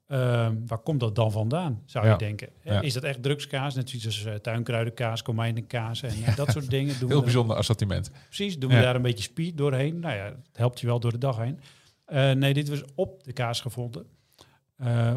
Ehm, 0.07 0.55
waar 0.67 0.77
komt 0.77 0.99
dat 0.99 1.15
dan 1.15 1.31
vandaan, 1.31 1.83
zou 1.85 2.05
Ja. 2.05 2.11
je 2.11 2.17
denken? 2.17 2.49
Ja. 2.63 2.81
Is 2.81 2.93
dat 2.93 3.03
echt 3.03 3.23
drugskaas? 3.23 3.75
Net 3.75 3.89
zoals 3.89 4.05
als, 4.05 4.25
eh, 4.25 4.33
tuinkruidenkaas, 4.33 5.21
komijnenkaas 5.21 6.01
en 6.01 6.13
dat 6.35 6.51
soort 6.51 6.69
dingen. 6.77 6.99
Doen 6.99 7.07
we 7.07 7.13
Heel 7.13 7.23
bijzonder 7.23 7.55
assortiment. 7.55 8.11
Precies, 8.25 8.59
doen 8.59 8.69
we 8.69 8.81
daar 8.81 8.95
een 8.95 9.01
beetje 9.01 9.23
speed 9.23 9.57
doorheen. 9.57 9.99
Nou 9.99 10.15
ja, 10.15 10.25
het 10.25 10.57
helpt 10.57 10.79
je 10.79 10.85
wel 10.87 10.99
door 10.99 11.11
de 11.11 11.17
dag 11.17 11.37
heen. 11.37 11.59
Eh, 12.05 12.31
nee, 12.31 12.53
dit 12.53 12.69
was 12.69 12.83
op 12.95 13.23
de 13.23 13.33
kaas 13.33 13.61
gevonden. 13.61 14.05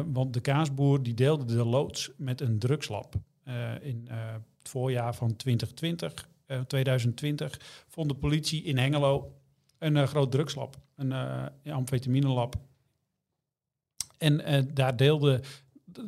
Want 0.05 0.33
de 0.33 0.39
kaasboer 0.41 1.03
die 1.03 1.13
deelde 1.13 1.45
de 1.45 1.65
loods 1.65 2.11
met 2.17 2.41
een 2.41 2.59
drugslab. 2.59 3.15
Eh, 3.43 3.71
in 3.81 4.07
eh, 4.07 4.33
het 4.33 4.69
voorjaar 4.69 5.15
van 5.15 5.35
2020, 5.35 6.29
eh, 6.45 6.59
2020 6.59 7.83
vond 7.87 8.09
de 8.09 8.15
politie 8.15 8.63
in 8.63 8.77
Hengelo 8.77 9.33
een 9.77 9.97
eh, 9.97 10.07
groot 10.07 10.31
drugslab. 10.31 10.77
Een 10.95 11.11
uh, 11.11 11.75
amfetaminelab. 11.75 12.55
En 14.17 14.45
eh, 14.45 14.63
daar 14.73 14.95
deelde, 14.95 15.41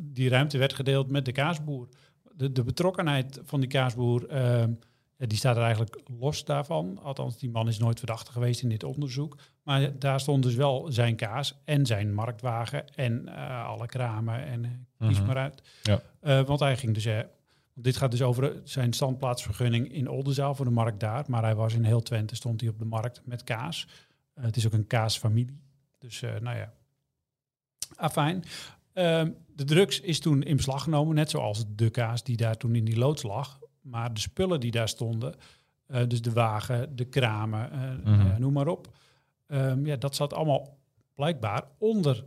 die 0.02 0.28
ruimte 0.28 0.58
werd 0.58 0.72
gedeeld 0.72 1.10
met 1.10 1.24
de 1.24 1.32
kaasboer. 1.32 1.88
De, 2.32 2.52
de 2.52 2.62
betrokkenheid 2.62 3.40
van 3.44 3.60
die 3.60 3.68
kaasboer, 3.68 4.28
eh, 4.28 4.40
ja, 4.40 4.68
die 5.16 5.38
staat 5.38 5.56
er 5.56 5.62
eigenlijk 5.62 6.00
los 6.18 6.44
daarvan. 6.44 6.98
Althans, 7.02 7.38
die 7.38 7.50
man 7.50 7.68
is 7.68 7.78
nooit 7.78 7.98
verdachte 7.98 8.32
geweest 8.32 8.62
in 8.62 8.68
dit 8.68 8.84
onderzoek. 8.84 9.36
Maar 9.62 9.98
daar 9.98 10.20
stond 10.20 10.42
dus 10.42 10.54
wel 10.54 10.86
zijn 10.92 11.16
kaas 11.16 11.58
en 11.64 11.86
zijn 11.86 12.14
marktwagen 12.14 12.88
en 12.94 13.28
eh, 13.28 13.66
alle 13.66 13.86
kramen 13.86 14.44
en 14.44 14.64
eh, 14.64 15.08
kies 15.08 15.18
Mhm. 15.18 15.26
maar 15.26 15.36
uit. 15.36 15.62
Ja. 15.82 16.00
Eh, 16.20 16.42
want 16.42 16.60
hij 16.60 16.76
ging 16.76 16.94
dus... 16.94 17.08
dit 17.74 17.96
gaat 17.96 18.10
dus 18.10 18.22
over 18.22 18.60
zijn 18.64 18.92
standplaatsvergunning 18.92 19.92
in 19.92 20.08
Oldenzaal 20.10 20.54
voor 20.54 20.64
de 20.64 20.70
markt 20.70 21.00
daar. 21.00 21.24
Maar 21.28 21.42
hij 21.42 21.54
was 21.54 21.74
in 21.74 21.84
heel 21.84 22.02
Twente, 22.02 22.34
stond 22.36 22.60
hij 22.60 22.70
op 22.70 22.78
de 22.78 22.84
markt 22.84 23.20
met 23.24 23.44
kaas. 23.44 23.88
Het 24.34 24.56
is 24.56 24.66
ook 24.66 24.72
een 24.72 24.86
kaasfamilie. 24.86 25.60
Dus 25.98 26.20
nou 26.20 26.56
ja, 26.56 26.72
afijn. 27.96 28.44
Ehm, 28.92 29.30
de 29.54 29.64
drugs 29.64 30.00
is 30.00 30.20
toen 30.20 30.42
in 30.42 30.56
beslag 30.56 30.82
genomen, 30.82 31.14
net 31.14 31.30
zoals 31.30 31.64
de 31.68 31.90
kaas 31.90 32.22
die 32.22 32.36
daar 32.36 32.56
toen 32.56 32.74
in 32.74 32.84
die 32.84 32.98
loods 32.98 33.22
lag. 33.22 33.58
Maar 33.86 34.14
de 34.14 34.20
spullen 34.20 34.60
die 34.60 34.70
daar 34.70 34.88
stonden, 34.88 35.34
eh, 35.86 36.06
dus 36.06 36.22
de 36.22 36.32
wagen, 36.32 36.96
de 36.96 37.04
kramen, 37.04 37.70
eh, 38.04 38.36
noem 38.36 38.52
maar 38.52 38.66
op. 38.68 38.96
Ehm, 39.46 39.86
ja, 39.86 39.96
dat 39.96 40.14
zat 40.14 40.32
allemaal 40.32 40.78
blijkbaar 41.14 41.64
onder... 41.78 42.24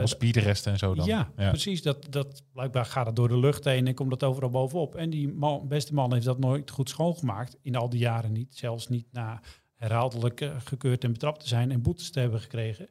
Als 0.00 0.16
en 0.16 0.78
zo 0.78 0.94
dan. 0.94 1.06
ja, 1.06 1.32
precies. 1.36 1.82
Dat, 1.82 2.06
dat, 2.12 2.42
blijkbaar 2.52 2.84
gaat 2.84 3.06
het 3.06 3.16
door 3.16 3.28
de 3.28 3.38
lucht 3.38 3.64
heen 3.64 3.86
en 3.86 3.94
komt 3.94 4.10
dat 4.10 4.22
overal 4.22 4.50
bovenop. 4.50 4.94
En 4.94 5.10
die 5.10 5.28
man, 5.28 5.68
beste 5.68 5.94
man 5.94 6.12
heeft 6.12 6.24
dat 6.24 6.38
nooit 6.38 6.70
goed 6.70 6.88
schoongemaakt. 6.88 7.56
In 7.62 7.76
al 7.76 7.88
die 7.88 8.00
jaren 8.00 8.32
niet. 8.32 8.56
Zelfs 8.56 8.88
niet 8.88 9.06
na 9.10 9.40
herhaaldelijk 9.74 10.50
gekeurd 10.58 11.04
en 11.04 11.12
betrapt 11.12 11.40
te 11.40 11.48
zijn 11.48 11.70
en 11.70 11.82
boetes 11.82 12.10
te 12.10 12.20
hebben 12.20 12.40
gekregen. 12.40 12.88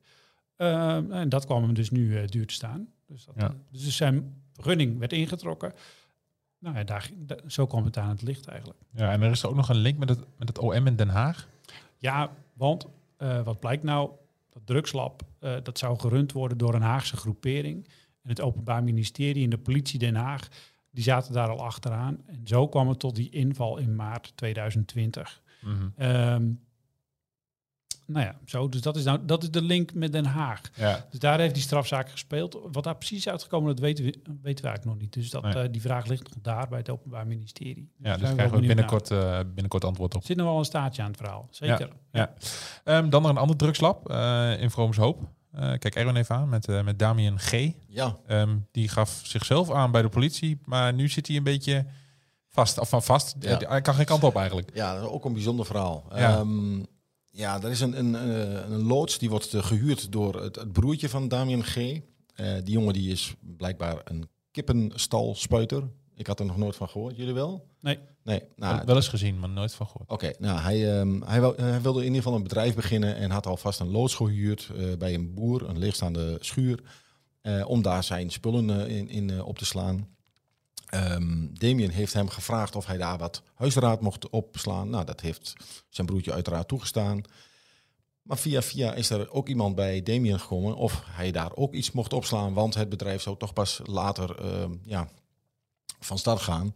Ehm, 0.56 1.12
en 1.12 1.30
dat 1.30 1.46
kwam 1.46 1.64
hem 1.64 1.74
dus 1.74 1.90
nu 1.90 2.26
duur 2.26 2.48
te 2.48 2.54
staan. 2.54 2.88
Dus, 3.08 3.26
dat, 3.26 3.36
Ja. 3.38 3.56
dus 3.72 3.96
zijn 3.96 4.42
vergunning 4.54 5.00
werd 5.00 5.14
ingetrokken. 5.14 5.74
Nou 6.62 6.76
ja, 6.78 6.84
daar, 6.84 7.10
da- 7.18 7.38
zo 7.48 7.66
kwam 7.68 7.86
het 7.86 7.98
aan 7.98 8.10
het 8.10 8.22
licht 8.22 8.48
eigenlijk. 8.48 8.80
Ja, 8.92 9.12
en 9.12 9.22
er 9.22 9.32
is 9.32 9.46
ook 9.46 9.56
nog 9.56 9.70
een 9.70 9.76
link 9.76 9.98
met 9.98 10.10
het, 10.10 10.20
met 10.38 10.48
het 10.48 10.58
OM 10.60 10.88
in 10.88 10.96
Den 10.96 11.10
Haag. 11.10 11.48
Ja, 11.98 12.30
want 12.54 12.88
eh, 13.18 13.44
wat 13.44 13.60
blijkt 13.60 13.84
nou? 13.84 14.10
Dat 14.50 14.62
drugslab, 14.66 15.22
eh, 15.40 15.54
dat 15.64 15.78
zou 15.78 16.00
gerund 16.00 16.32
worden 16.32 16.58
door 16.58 16.74
een 16.74 16.82
Haagse 16.82 17.18
groepering. 17.18 17.86
En 18.24 18.30
het 18.30 18.42
Openbaar 18.42 18.84
Ministerie 18.84 19.44
en 19.44 19.50
de 19.50 19.58
politie 19.58 20.00
Den 20.00 20.16
Haag, 20.16 20.48
die 20.92 21.04
zaten 21.04 21.34
daar 21.34 21.50
al 21.50 21.64
achteraan. 21.64 22.18
En 22.26 22.42
zo 22.48 22.68
kwam 22.68 22.90
het 22.90 23.00
tot 23.00 23.16
die 23.16 23.30
inval 23.30 23.78
in 23.78 23.96
maart 23.96 24.32
2020. 24.36 25.42
Mhm. 25.62 25.88
Ehm, 25.96 26.52
nou 28.08 28.26
ja, 28.26 28.36
zo. 28.46 28.70
Dus 28.70 28.82
dat 28.82 28.96
is, 28.96 29.04
nou, 29.04 29.20
dat 29.26 29.44
is 29.44 29.52
de 29.52 29.62
link 29.62 29.94
met 29.94 30.12
Den 30.12 30.26
Haag. 30.26 30.62
Ja. 30.76 31.06
Dus 31.10 31.20
daar 31.20 31.40
heeft 31.40 31.54
die 31.54 31.64
strafzaak 31.64 32.10
gespeeld. 32.10 32.58
Wat 32.72 32.84
daar 32.84 32.96
precies 32.96 33.28
uitgekomen, 33.30 33.68
dat 33.68 33.80
weten 33.80 34.04
we, 34.06 34.12
weten 34.24 34.42
we 34.42 34.70
eigenlijk 34.70 34.86
nog 34.86 34.98
niet. 34.98 35.14
Dus 35.14 35.30
dat, 35.30 35.44
Nee. 35.44 35.54
eh, 35.54 35.72
die 35.72 35.82
vraag 35.82 36.06
ligt 36.06 36.24
nog 36.24 36.34
daar 36.42 36.68
bij 36.70 36.78
het 36.78 36.90
Openbaar 36.90 37.28
Ministerie. 37.28 37.90
Ja, 37.98 38.04
Daar 38.10 38.20
dus 38.20 38.30
krijgen 38.34 38.60
we 38.60 38.68
binnenkort, 38.68 39.12
eh, 39.12 39.40
binnenkort 39.46 39.84
antwoord 39.86 40.16
op. 40.16 40.22
Er 40.22 40.28
zit 40.28 40.38
nog 40.38 40.46
wel 40.48 40.58
een 40.58 40.66
staartje 40.66 41.02
aan 41.02 41.08
het 41.08 41.18
verhaal. 41.18 41.48
Zeker. 41.52 41.90
Ja. 42.12 42.34
Ehm, 42.84 43.10
dan 43.10 43.22
nog 43.22 43.32
een 43.32 43.38
ander 43.38 43.56
drugslab 43.56 44.10
eh, 44.10 44.62
in 44.62 44.72
Vrooms 44.72 44.98
Hoop. 44.98 45.20
Eh, 45.52 45.60
kijk 45.62 45.96
Erwin 45.96 46.16
even 46.16 46.36
aan 46.36 46.50
met, 46.50 46.68
eh 46.68 46.84
met 46.84 47.00
Damien 47.00 47.40
G. 47.40 47.70
Ja, 47.88 48.18
Ehm, 48.28 48.58
die 48.72 48.88
gaf 48.90 49.22
zichzelf 49.24 49.72
aan 49.72 49.92
bij 49.92 50.02
de 50.02 50.10
politie, 50.10 50.60
maar 50.66 50.94
nu 50.94 51.10
zit 51.10 51.28
hij 51.28 51.36
een 51.36 51.44
beetje 51.44 51.86
vast. 52.50 52.80
Of 52.80 52.90
van 52.90 53.04
vast, 53.04 53.36
Ja. 53.40 53.58
Hij 53.68 53.82
kan 53.82 53.94
geen 53.94 54.06
kant 54.06 54.24
op 54.24 54.36
eigenlijk. 54.36 54.72
ja, 54.74 54.94
dat 54.94 55.04
is 55.04 55.10
ook 55.10 55.26
een 55.26 55.34
bijzonder 55.34 55.66
verhaal. 55.66 56.06
Ja. 56.10 56.18
Ja, 56.20 56.44
ja 57.32 57.62
er 57.62 57.70
is 57.70 57.80
een, 57.82 58.00
een, 58.00 58.16
eh, 58.16 58.70
een 58.70 58.82
loods 58.84 59.18
die 59.18 59.30
wordt 59.30 59.54
eh, 59.54 59.64
gehuurd 59.64 60.12
door 60.12 60.42
het, 60.42 60.56
het 60.56 60.72
broertje 60.72 61.10
van 61.10 61.28
Damien 61.28 61.64
G. 61.64 61.76
Eh, 61.76 62.54
die 62.64 62.74
jongen 62.74 62.94
die 62.94 63.12
is 63.12 63.34
blijkbaar 63.58 64.02
een 64.04 64.30
kippenstalspuiter. 64.52 65.84
Ik 66.16 66.28
had 66.28 66.40
er 66.40 66.46
nog 66.46 66.58
nooit 66.58 66.76
van 66.76 66.90
gehoord. 66.90 67.16
Jullie 67.18 67.34
wel? 67.34 67.68
Nee. 67.80 68.00
Nee. 68.24 68.42
Nou, 68.56 68.82
Wel- 68.86 68.96
eens 68.96 69.08
gezien, 69.08 69.40
maar 69.40 69.50
nooit 69.50 69.74
van 69.74 69.88
gehoord. 69.88 70.10
Oké, 70.10 70.34
nou, 70.40 70.60
hij, 70.60 71.00
ehm, 71.00 71.22
hij, 71.22 71.54
hij 71.56 71.82
wilde 71.82 72.00
in 72.00 72.06
ieder 72.06 72.22
geval 72.22 72.36
een 72.36 72.44
bedrijf 72.44 72.76
beginnen 72.76 73.16
en 73.16 73.32
had 73.32 73.46
alvast 73.46 73.80
een 73.80 73.92
loods 73.92 74.16
gehuurd 74.16 74.70
eh, 74.78 74.98
bij 74.98 75.14
een 75.14 75.34
boer, 75.34 75.70
een 75.70 75.78
leegstaande 75.78 76.38
schuur, 76.40 76.80
om 77.66 77.82
daar 77.82 78.04
zijn 78.04 78.30
spullen 78.30 78.90
in, 78.90 79.10
in 79.10 79.44
op 79.44 79.58
te 79.58 79.66
slaan. 79.66 80.08
Ehm 80.92 81.48
Damien 81.54 81.90
heeft 81.90 82.14
hem 82.14 82.30
gevraagd 82.30 82.76
of 82.76 82.86
hij 82.86 82.98
daar 82.98 83.18
wat 83.18 83.42
huisraad 83.54 84.02
mocht 84.02 84.30
opslaan. 84.30 84.90
Nou, 84.90 85.06
dat 85.06 85.22
heeft 85.22 85.54
zijn 85.90 86.08
broertje 86.08 86.34
uiteraard 86.34 86.68
toegestaan. 86.68 87.22
Maar 88.22 88.38
via 88.38 88.62
via 88.62 88.94
is 88.94 89.10
er 89.10 89.32
ook 89.32 89.48
iemand 89.48 89.76
bij 89.76 90.04
Damien 90.04 90.40
gekomen 90.40 90.76
of 90.76 91.04
hij 91.06 91.32
daar 91.32 91.56
ook 91.56 91.74
iets 91.74 91.92
mocht 91.92 92.14
opslaan, 92.14 92.54
want 92.54 92.74
het 92.74 92.90
bedrijf 92.90 93.22
zou 93.22 93.38
toch 93.38 93.54
pas 93.54 93.82
later 93.84 94.40
ehm, 94.40 94.72
ja, 94.84 95.10
van 96.00 96.18
start 96.18 96.42
gaan. 96.42 96.76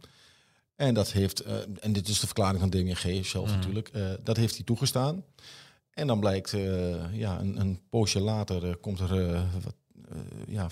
En 0.76 0.94
dat 0.94 1.12
heeft, 1.12 1.40
eh, 1.40 1.56
en 1.80 1.92
dit 1.92 2.08
is 2.08 2.20
de 2.20 2.26
verklaring 2.26 2.60
van 2.60 2.70
Damien 2.70 2.96
G. 2.96 3.26
zelf 3.26 3.46
Mhm. 3.46 3.56
natuurlijk, 3.56 3.88
eh, 3.88 4.10
dat 4.22 4.36
heeft 4.36 4.56
hij 4.56 4.64
toegestaan. 4.64 5.24
En 5.90 6.06
dan 6.06 6.20
blijkt, 6.20 6.52
eh, 6.52 7.14
ja, 7.14 7.40
een, 7.40 7.60
een 7.60 7.80
poosje 7.88 8.20
later 8.20 8.76
komt 8.76 9.00
er 9.00 9.42
wat, 9.62 9.74
ja, 10.48 10.68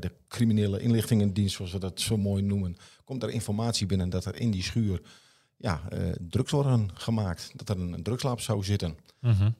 bij 0.00 0.08
de 0.08 0.14
criminele 0.28 0.80
inlichtingendienst, 0.80 1.54
zoals 1.54 1.72
we 1.72 1.78
dat 1.78 2.00
zo 2.00 2.16
mooi 2.16 2.42
noemen, 2.42 2.76
komt 3.04 3.22
er 3.22 3.30
informatie 3.30 3.86
binnen 3.86 4.10
dat 4.10 4.24
er 4.24 4.40
in 4.40 4.50
die 4.50 4.62
schuur 4.62 5.00
ja, 5.56 5.82
eh, 5.88 5.98
drugs 6.28 6.50
worden 6.50 6.90
gemaakt. 6.94 7.52
Dat 7.54 7.68
er 7.68 7.80
een, 7.80 8.02
drugslab 8.02 8.40
zou 8.40 8.64
zitten. 8.64 8.96
Mhm. 9.20 9.50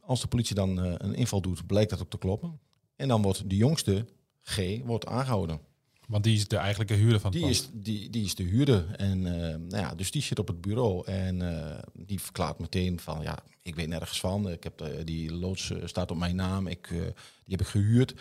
Als 0.00 0.20
de 0.20 0.28
politie 0.28 0.54
dan 0.54 0.80
eh, 0.80 0.92
een 0.96 1.14
inval 1.14 1.40
doet, 1.40 1.66
blijkt 1.66 1.90
dat 1.90 2.00
ook 2.00 2.10
te 2.10 2.18
kloppen. 2.18 2.58
En 2.96 3.08
dan 3.08 3.22
wordt 3.22 3.50
de 3.50 3.56
jongste 3.56 4.06
G 4.42 4.80
wordt 4.84 5.06
aangehouden. 5.06 5.60
Want 6.06 6.24
die 6.24 6.36
is 6.36 6.48
de 6.48 6.56
eigenlijke 6.56 6.94
huurder 6.94 7.20
van 7.20 7.30
het 7.30 7.40
Die 7.40 7.50
pand. 7.50 7.62
is, 7.62 7.70
die, 7.72 8.10
die 8.10 8.24
is 8.24 8.34
de 8.34 8.42
huurder. 8.42 8.94
En 8.96 9.18
uh, 9.18 9.32
nou 9.32 9.76
ja, 9.76 9.94
dus 9.94 10.10
die 10.10 10.22
zit 10.22 10.38
op 10.38 10.46
het 10.46 10.60
bureau. 10.60 11.06
En 11.06 11.40
uh, 11.40 11.78
die 11.92 12.20
verklaart 12.20 12.58
meteen 12.58 13.00
van 13.00 13.22
ja, 13.22 13.38
ik 13.62 13.74
weet 13.74 13.88
nergens 13.88 14.20
van. 14.20 14.50
Ik 14.50 14.62
heb, 14.62 14.82
uh, 14.82 14.88
die 15.04 15.32
loods 15.32 15.72
staat 15.84 16.10
op 16.10 16.16
mijn 16.16 16.36
naam. 16.36 16.66
Ik, 16.66 16.88
die 16.88 17.56
heb 17.56 17.60
ik 17.60 17.66
gehuurd 17.66 18.14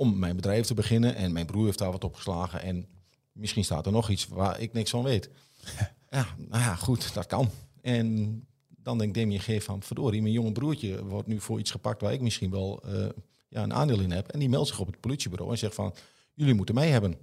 om 0.00 0.18
mijn 0.18 0.36
bedrijf 0.36 0.66
te 0.66 0.74
beginnen. 0.74 1.14
En 1.14 1.32
mijn 1.32 1.46
broer 1.46 1.64
heeft 1.64 1.78
daar 1.78 1.92
wat 1.92 2.04
op 2.04 2.14
geslagen. 2.14 2.62
En 2.62 2.86
misschien 3.32 3.64
staat 3.64 3.86
er 3.86 3.92
nog 3.92 4.08
iets 4.08 4.28
waar 4.28 4.60
ik 4.60 4.72
niks 4.72 4.90
van 4.90 5.02
weet. 5.02 5.30
ja, 6.10 6.26
nou 6.36 6.62
ja, 6.62 6.74
goed, 6.74 7.14
dat 7.14 7.26
kan. 7.26 7.50
En 7.80 8.40
dan 8.68 8.98
denkt 8.98 9.14
Damien 9.14 9.40
G 9.40 9.62
van 9.62 9.82
verdorie, 9.82 10.22
mijn 10.22 10.34
jonge 10.34 10.52
broertje 10.52 11.04
wordt 11.04 11.28
nu 11.28 11.40
voor 11.40 11.58
iets 11.58 11.70
gepakt 11.70 12.00
waar 12.00 12.12
ik 12.12 12.20
misschien 12.20 12.50
wel 12.50 12.82
uh, 12.86 13.08
ja, 13.48 13.62
een 13.62 13.74
aandeel 13.74 14.00
in 14.00 14.10
heb. 14.10 14.28
En 14.28 14.38
die 14.38 14.48
meldt 14.48 14.68
zich 14.68 14.80
op 14.80 14.86
het 14.86 15.00
politiebureau 15.00 15.52
en 15.52 15.58
zegt 15.58 15.74
van 15.74 15.94
jullie 16.34 16.54
moeten 16.54 16.74
mij 16.74 16.88
hebben. 16.88 17.14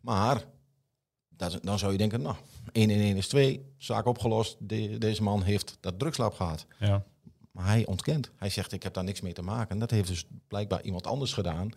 Maar 0.00 0.44
dat, 1.28 1.58
dan 1.62 1.78
zou 1.78 1.92
je 1.92 1.98
denken, 1.98 2.22
nou, 2.22 2.36
1 2.72 2.90
in 2.90 3.00
1 3.00 3.16
is 3.16 3.28
2, 3.28 3.72
zaak 3.76 4.06
opgelost. 4.06 4.56
De, 4.58 4.98
deze 4.98 5.22
man 5.22 5.42
heeft 5.42 5.76
dat 5.80 5.98
drugslab 5.98 6.34
gehad. 6.34 6.66
Ja. 6.78 7.04
Maar 7.52 7.66
hij 7.66 7.86
ontkent. 7.86 8.30
Hij 8.36 8.50
zegt, 8.50 8.72
ik 8.72 8.82
heb 8.82 8.94
daar 8.94 9.04
niks 9.04 9.20
mee 9.20 9.32
te 9.32 9.42
maken. 9.42 9.78
Dat 9.78 9.90
heeft 9.90 10.08
dus 10.08 10.26
blijkbaar 10.48 10.82
iemand 10.82 11.06
anders 11.06 11.32
gedaan. 11.32 11.70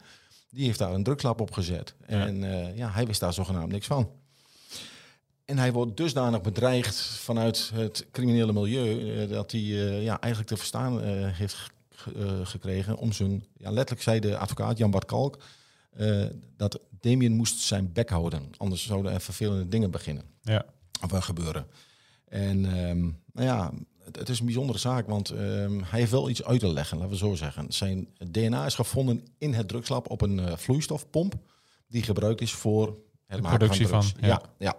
Die 0.50 0.66
heeft 0.66 0.80
daar 0.80 0.94
een 0.94 1.04
drugslab 1.04 1.42
op 1.42 1.52
gezet. 1.52 1.96
Ja. 2.08 2.28
En 2.28 2.44
uh, 2.44 2.78
ja, 2.78 2.92
hij 2.92 3.06
wist 3.06 3.20
daar 3.20 3.34
zogenaamd 3.34 3.72
niks 3.72 3.88
van. 3.88 4.10
En 5.46 5.58
hij 5.58 5.74
wordt 5.74 5.98
dusdanig 5.98 6.42
bedreigd 6.42 6.96
vanuit 6.98 7.72
het 7.74 8.06
criminele 8.12 8.54
milieu... 8.54 9.22
Uh, 9.24 9.30
dat 9.30 9.52
hij 9.52 9.62
uh, 9.62 10.04
ja, 10.04 10.20
eigenlijk 10.20 10.52
te 10.52 10.58
verstaan 10.58 11.04
heeft 11.32 11.74
gekregen 12.44 12.98
om 12.98 13.12
zijn... 13.12 13.46
Ja, 13.58 13.70
letterlijk 13.70 14.02
zei 14.02 14.20
de 14.20 14.38
advocaat 14.38 14.78
Jan 14.78 14.92
Bart 14.92 15.06
Kalk... 15.06 15.38
Dat 16.58 16.80
Damien 17.00 17.32
moest 17.32 17.60
zijn 17.60 17.94
bek 17.94 18.10
houden. 18.10 18.52
Anders 18.58 18.86
zouden 18.86 19.12
er 19.12 19.22
vervelende 19.22 19.68
dingen 19.68 19.92
beginnen. 19.92 20.24
Ja. 20.42 20.66
Of 21.02 21.24
gebeuren. 21.24 21.68
En 22.26 22.78
um, 22.90 23.22
nou 23.34 23.48
ja, 23.48 23.72
het, 24.06 24.16
het, 24.16 24.30
is 24.30 24.40
een 24.40 24.46
bijzondere 24.46 24.80
zaak, 24.80 25.08
want 25.08 25.30
um, 25.30 25.84
hij 25.84 26.00
heeft 26.00 26.12
wel 26.12 26.30
iets 26.30 26.44
uit 26.44 26.60
te 26.60 26.68
leggen, 26.68 26.98
laten 26.98 27.12
we 27.12 27.18
zo 27.18 27.36
zeggen. 27.36 27.66
Zijn 27.74 28.08
DNA 28.32 28.66
is 28.66 28.76
gevonden 28.76 29.24
in 29.38 29.54
het 29.54 29.68
drugslab 29.68 30.10
op 30.10 30.22
een 30.22 30.38
uh, 30.38 30.56
vloeistofpomp 30.56 31.34
die 31.88 32.04
gebruikt 32.04 32.42
is 32.42 32.54
voor 32.54 32.88
het 33.26 33.38
de 33.38 33.42
maken 33.42 33.58
productie 33.58 33.88
van, 33.88 34.04
van. 34.04 34.14
ja. 34.22 34.28
ja, 34.28 34.42
ja. 34.58 34.76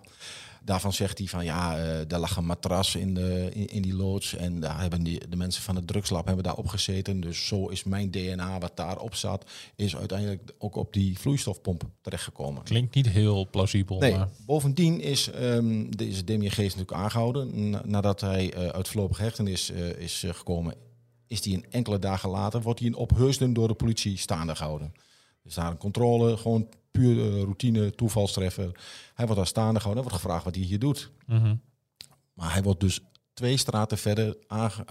Daarvan 0.66 0.92
zegt 0.92 1.18
hij 1.18 1.26
van 1.26 1.44
ja, 1.44 1.78
uh, 1.78 2.00
daar 2.06 2.20
lag 2.20 2.36
een 2.36 2.44
matras 2.44 2.94
in, 2.94 3.14
de, 3.14 3.50
in, 3.52 3.66
in, 3.66 3.82
die 3.82 3.94
loods 3.94 4.34
en 4.34 4.60
daar 4.60 4.80
hebben 4.80 5.02
die, 5.02 5.28
de 5.28 5.36
mensen 5.36 5.62
van 5.62 5.76
het 5.76 5.86
drugslab 5.86 6.26
hebben 6.26 6.44
daar 6.44 6.56
opgezeten. 6.56 7.20
Dus 7.20 7.46
zo 7.46 7.68
is 7.68 7.84
mijn 7.84 8.10
DNA 8.10 8.58
wat 8.58 8.76
daarop 8.76 9.14
zat, 9.14 9.50
is 9.76 9.96
uiteindelijk 9.96 10.52
ook 10.58 10.76
op 10.76 10.92
die 10.92 11.18
vloeistofpomp 11.18 11.84
terechtgekomen. 12.00 12.62
Klinkt 12.62 12.94
niet 12.94 13.08
heel 13.08 13.48
plausibel. 13.50 13.98
Nee, 13.98 14.16
maar... 14.16 14.28
bovendien 14.46 15.00
is 15.00 15.30
um, 15.40 15.96
deze 15.96 16.24
Damien 16.24 16.50
Geest 16.50 16.76
natuurlijk 16.76 17.04
aangehouden. 17.04 17.70
Na, 17.70 17.82
nadat 17.84 18.20
hij 18.20 18.54
uh, 18.56 18.68
uit 18.68 18.88
voorlopige 18.88 19.22
hechtenis 19.22 19.70
uh, 19.70 19.88
is 19.88 20.22
uh, 20.24 20.34
gekomen, 20.34 20.74
is 21.26 21.44
hij 21.44 21.54
een 21.54 21.66
enkele 21.70 21.98
dagen 21.98 22.30
later, 22.30 22.62
wordt 22.62 22.78
hij 22.78 22.88
in 22.88 22.96
Opheusden 22.96 23.52
door 23.52 23.68
de 23.68 23.74
politie 23.74 24.16
staande 24.16 24.56
gehouden. 24.56 24.92
Dus 25.42 25.54
daar 25.54 25.70
een 25.70 25.76
controle, 25.76 26.36
gewoon 26.36 26.68
puur 26.98 27.16
uh, 27.16 27.42
routine, 27.42 27.90
toevalstreffer. 27.90 28.70
Hij 29.14 29.24
wordt 29.24 29.36
daar 29.36 29.46
staande 29.46 29.78
gehouden. 29.78 30.04
Wordt 30.04 30.22
gevraagd 30.22 30.44
wat 30.44 30.54
hij 30.54 30.64
hier 30.64 30.78
doet. 30.78 31.10
Mm 31.26 31.38
-hmm. 31.38 31.60
Maar 32.32 32.52
hij 32.52 32.62
wordt 32.62 32.80
dus 32.80 33.00
twee 33.34 33.56
straten 33.56 33.98
verder 33.98 34.36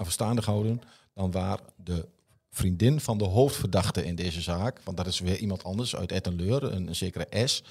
staande 0.07 0.41
gehouden 0.41 0.81
dan 1.13 1.31
waar 1.31 1.59
de 1.75 2.07
vriendin 2.49 2.99
van 2.99 3.17
de 3.17 3.23
hoofdverdachte 3.23 4.05
in 4.05 4.15
deze 4.15 4.41
zaak, 4.41 4.81
want 4.83 4.97
dat 4.97 5.07
is 5.07 5.19
weer 5.19 5.37
iemand 5.37 5.63
anders 5.63 5.95
uit 5.95 6.11
Ettenleur, 6.11 6.63
een, 6.63 6.87
een 6.87 6.95
zekere 6.95 7.47
S, 7.47 7.63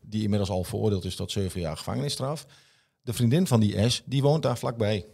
die 0.00 0.22
inmiddels 0.22 0.50
al 0.50 0.64
veroordeeld 0.64 1.04
is 1.04 1.16
tot 1.16 1.32
zeven 1.32 1.60
jaar 1.60 1.76
gevangenisstraf. 1.76 2.46
De 3.02 3.12
vriendin 3.12 3.46
van 3.46 3.60
die 3.60 3.88
S, 3.90 4.02
die 4.04 4.22
woont 4.22 4.42
daar 4.42 4.58
vlakbij. 4.58 5.06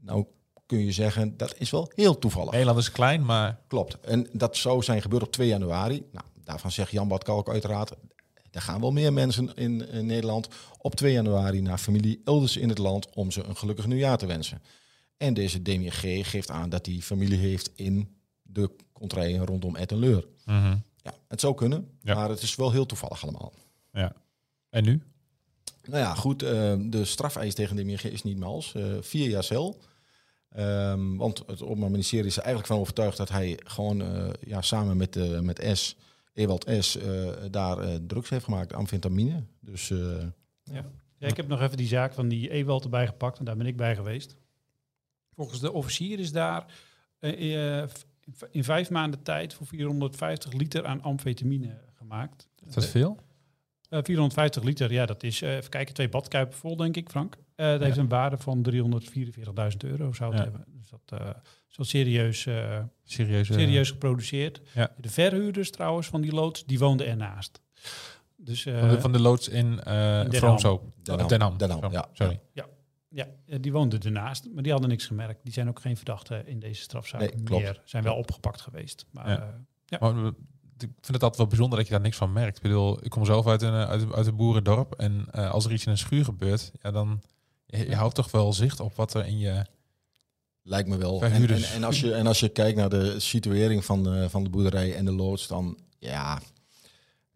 Nou 0.00 0.26
kun 0.66 0.84
je 0.84 0.92
zeggen, 0.92 1.36
dat 1.36 1.54
is 1.58 1.70
wel 1.70 1.90
heel 1.94 2.18
toevallig. 2.18 2.50
Nederland 2.50 2.78
is 2.78 2.90
klein, 2.90 3.24
maar... 3.24 3.60
Klopt. 3.66 4.00
En 4.00 4.28
dat 4.32 4.56
zou 4.56 4.82
zijn 4.82 5.02
gebeurd 5.02 5.22
op 5.22 5.32
2 5.32 5.48
januari. 5.48 6.04
Nou, 6.12 6.26
daarvan 6.44 6.70
zegt 6.70 6.90
Jan 6.90 7.08
Bart 7.08 7.24
Kalk 7.24 7.48
uiteraard... 7.48 7.92
er 8.50 8.60
gaan 8.62 8.80
wel 8.80 8.92
meer 8.92 9.12
mensen 9.12 9.54
in, 9.54 9.88
in, 9.88 10.06
Nederland 10.06 10.48
op 10.78 10.94
2 10.94 11.12
januari... 11.12 11.60
naar 11.60 11.78
familie 11.78 12.20
elders 12.24 12.56
in 12.56 12.68
het 12.68 12.78
land 12.78 13.14
om 13.14 13.30
ze 13.30 13.42
een 13.42 13.56
gelukkig 13.56 13.86
nieuwjaar 13.86 14.18
te 14.18 14.26
wensen. 14.26 14.62
En 15.16 15.34
deze 15.34 15.62
Damien 15.62 15.92
G. 15.92 16.00
geeft 16.30 16.50
aan 16.50 16.68
dat 16.68 16.86
hij 16.86 17.00
familie 17.00 17.38
heeft 17.38 17.70
in 17.74 18.16
de 18.42 18.70
contraien 18.92 19.46
rondom 19.46 19.76
Ettenleur. 19.76 20.26
Mm 20.44 20.62
-hmm. 20.62 20.82
Ja, 20.96 21.14
het 21.28 21.40
zou 21.40 21.54
kunnen, 21.54 21.88
Ja. 22.02 22.14
maar 22.14 22.28
het 22.28 22.42
is 22.42 22.54
wel 22.54 22.72
heel 22.72 22.86
toevallig 22.86 23.22
allemaal. 23.22 23.52
Ja. 23.92 24.12
En 24.70 24.84
nu? 24.84 25.02
Nou 25.84 26.02
ja, 26.02 26.14
goed. 26.14 26.42
Uh, 26.42 26.74
de 26.78 27.04
strafeis 27.04 27.54
tegen 27.54 27.76
Damien 27.76 27.98
G. 27.98 28.04
is 28.04 28.22
niet 28.22 28.38
mals. 28.38 28.74
Uh, 28.76 28.94
vier 29.00 29.28
jaar 29.28 29.44
cel. 29.44 29.80
Um, 30.56 31.16
want 31.16 31.42
het 31.46 31.62
Openbaar 31.62 31.90
Ministerie 31.90 32.26
is 32.26 32.36
er 32.36 32.42
eigenlijk 32.42 32.72
van 32.72 32.80
overtuigd 32.80 33.16
dat 33.16 33.28
hij 33.28 33.60
gewoon 33.64 34.00
uh, 34.00 34.28
ja, 34.46 34.60
samen 34.62 34.96
met, 34.96 35.42
met 35.42 35.68
S, 35.72 35.96
Ewald 36.32 36.70
S, 36.78 36.96
uh, 36.96 37.30
daar 37.50 38.06
drugs 38.06 38.30
heeft 38.30 38.44
gemaakt, 38.44 38.72
amfetamine. 38.72 39.44
Dus, 39.60 39.88
ja. 39.88 40.84
ja, 41.18 41.26
ik 41.26 41.36
heb 41.36 41.48
nog 41.48 41.60
even 41.60 41.76
die 41.76 41.86
zaak 41.86 42.12
van 42.12 42.28
die 42.28 42.50
Ewald 42.50 42.84
erbij 42.84 43.06
gepakt 43.06 43.38
en 43.38 43.44
daar 43.44 43.56
ben 43.56 43.66
ik 43.66 43.76
bij 43.76 43.94
geweest. 43.94 44.36
Volgens 45.34 45.60
de 45.60 45.72
officier 45.72 46.18
is 46.18 46.32
daar 46.32 46.64
in 48.50 48.64
vijf 48.64 48.90
maanden 48.90 49.22
tijd 49.22 49.54
voor 49.54 49.66
450 49.66 50.52
liter 50.52 50.86
aan 50.86 51.02
amfetamine 51.02 51.78
gemaakt. 51.94 52.48
Is 52.66 52.74
dat 52.74 52.86
veel? 52.86 53.18
Uh, 53.92 53.98
450 54.02 54.62
liter, 54.62 54.92
ja, 54.92 55.06
dat 55.06 55.22
is, 55.22 55.42
uh, 55.42 55.56
even 55.56 55.70
kijken, 55.70 55.94
twee 55.94 56.08
badkuipen 56.08 56.58
vol, 56.58 56.76
denk 56.76 56.96
ik, 56.96 57.08
Frank. 57.08 57.36
Uh, 57.36 57.66
dat 57.66 57.80
ja. 57.80 57.84
heeft 57.84 57.96
een 57.96 58.08
waarde 58.08 58.38
van 58.38 58.66
344.000 58.70 59.76
euro, 59.78 60.12
zou 60.12 60.34
het 60.34 60.44
ja. 60.44 60.50
hebben. 60.50 60.64
Dus 60.66 60.88
dat 60.88 61.36
is 61.72 61.76
wel 61.76 61.86
serieus, 61.86 62.40
serieus, 63.04 63.46
serieus 63.46 63.90
geproduceerd. 63.90 64.60
Ja. 64.74 64.90
De 64.96 65.08
verhuurders 65.10 65.70
trouwens 65.70 66.06
van 66.06 66.20
die 66.20 66.32
loods, 66.32 66.64
die 66.64 66.78
woonden 66.78 67.06
ernaast. 67.06 67.60
Dus, 68.36 68.62
van, 68.62 68.88
de, 68.88 69.00
van 69.00 69.12
de 69.12 69.20
loods 69.20 69.48
in 69.48 69.80
uh, 69.88 70.20
Vroomsoop? 70.28 70.82
Denham. 71.02 71.28
Denham. 71.28 71.56
Denham, 71.58 71.92
ja. 71.92 72.08
Sorry. 72.12 72.40
Ja. 72.52 72.66
Ja, 73.14 73.26
eh, 73.46 73.56
die 73.60 73.72
woonden 73.72 74.00
ernaast, 74.00 74.48
maar 74.54 74.62
die 74.62 74.72
hadden 74.72 74.90
niks 74.90 75.06
gemerkt. 75.06 75.40
Die 75.44 75.52
zijn 75.52 75.68
ook 75.68 75.80
geen 75.80 75.96
verdachten 75.96 76.46
in 76.46 76.58
deze 76.58 76.82
strafzaak 76.82 77.20
Nee, 77.20 77.42
klopt. 77.44 77.62
meer. 77.62 77.80
Zijn 77.84 78.02
wel 78.02 78.16
opgepakt 78.16 78.60
geweest. 78.60 79.06
Maar 79.10 79.28
Ja. 79.28 79.38
eh, 79.42 79.48
ja. 79.86 79.98
Maar 80.00 80.26
ik 80.26 80.34
vind 80.78 81.06
het 81.06 81.22
altijd 81.22 81.36
wel 81.36 81.46
bijzonder 81.46 81.78
dat 81.78 81.86
je 81.86 81.92
daar 81.92 82.02
niks 82.02 82.16
van 82.16 82.32
merkt. 82.32 82.56
Ik 82.56 82.62
bedoel, 82.62 83.04
ik 83.04 83.10
kom 83.10 83.24
zelf 83.24 83.46
uit 83.46 83.62
een, 83.62 83.72
eh, 83.74 83.88
uit, 83.88 84.02
een- 84.02 84.14
uit 84.14 84.26
een 84.26 84.36
boerendorp. 84.36 84.92
En 84.94 85.26
eh, 85.30 85.50
als 85.50 85.64
er 85.64 85.72
iets 85.72 85.84
in 85.84 85.90
een 85.90 85.98
schuur 85.98 86.24
gebeurt, 86.24 86.72
ja, 86.82 86.90
dan 86.90 87.22
je, 87.66 87.88
je 87.88 87.94
houdt 87.94 88.14
toch 88.14 88.30
wel 88.30 88.52
zicht 88.52 88.80
op 88.80 88.94
wat 88.94 89.14
er 89.14 89.26
in 89.26 89.38
je... 89.38 89.64
Lijkt 90.62 90.88
me 90.88 90.96
wel. 90.96 91.22
En, 91.22 91.32
en, 91.48 91.62
en, 91.62 91.84
als 91.84 92.00
je, 92.00 92.14
en 92.14 92.26
als 92.26 92.40
je 92.40 92.48
kijkt 92.48 92.76
naar 92.78 92.88
de 92.88 93.20
situering 93.20 93.84
van 93.84 94.02
de, 94.04 94.26
van 94.30 94.44
de 94.44 94.50
boerderij 94.50 94.94
en 94.94 95.04
de 95.04 95.12
loods, 95.12 95.46
dan 95.46 95.78
ja, 95.98 96.40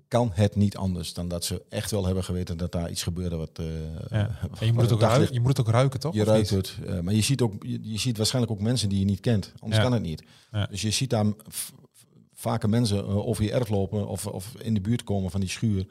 kan 0.08 0.30
het 0.34 0.56
niet 0.56 0.76
anders 0.76 1.12
dan 1.14 1.28
dat 1.28 1.44
ze 1.44 1.62
echt 1.68 1.90
wel 1.90 2.04
hebben 2.06 2.24
geweten 2.24 2.56
dat 2.56 2.72
daar 2.72 2.90
iets 2.90 3.02
gebeurde 3.02 3.36
wat. 3.36 3.50
eh, 3.58 3.66
Ja. 4.10 4.38
En 4.60 4.66
je 4.66 4.72
moet, 4.72 4.82
het 4.82 4.92
ook 4.92 5.00
ruiken, 5.00 5.34
je 5.34 5.40
moet 5.40 5.48
het 5.56 5.60
ook 5.60 5.72
ruiken, 5.72 6.00
toch? 6.00 6.14
Je 6.14 6.24
ruikt 6.24 6.50
het, 6.50 6.74
eh, 6.86 7.00
maar 7.00 7.14
je 7.14 7.20
ziet, 7.20 7.40
ook, 7.40 7.64
je, 7.66 7.78
je 7.82 7.98
ziet 7.98 8.16
waarschijnlijk 8.16 8.54
ook 8.54 8.60
mensen 8.60 8.88
die 8.88 8.98
je 8.98 9.04
niet 9.04 9.20
kent. 9.20 9.52
Anders 9.58 9.76
Ja. 9.76 9.82
kan 9.82 9.92
het 9.92 10.02
niet. 10.02 10.22
Ja. 10.52 10.66
Dus 10.66 10.82
je 10.82 10.90
ziet 10.90 11.10
daar 11.10 11.26
vaker 12.34 12.68
mensen 12.68 12.98
eh, 12.98 13.16
over 13.26 13.44
je 13.44 13.52
erf 13.52 13.68
lopen 13.68 14.08
of, 14.08 14.26
of 14.26 14.54
in 14.58 14.74
de 14.74 14.80
buurt 14.80 15.04
komen 15.04 15.30
van 15.30 15.40
die 15.40 15.48
schuur. 15.50 15.86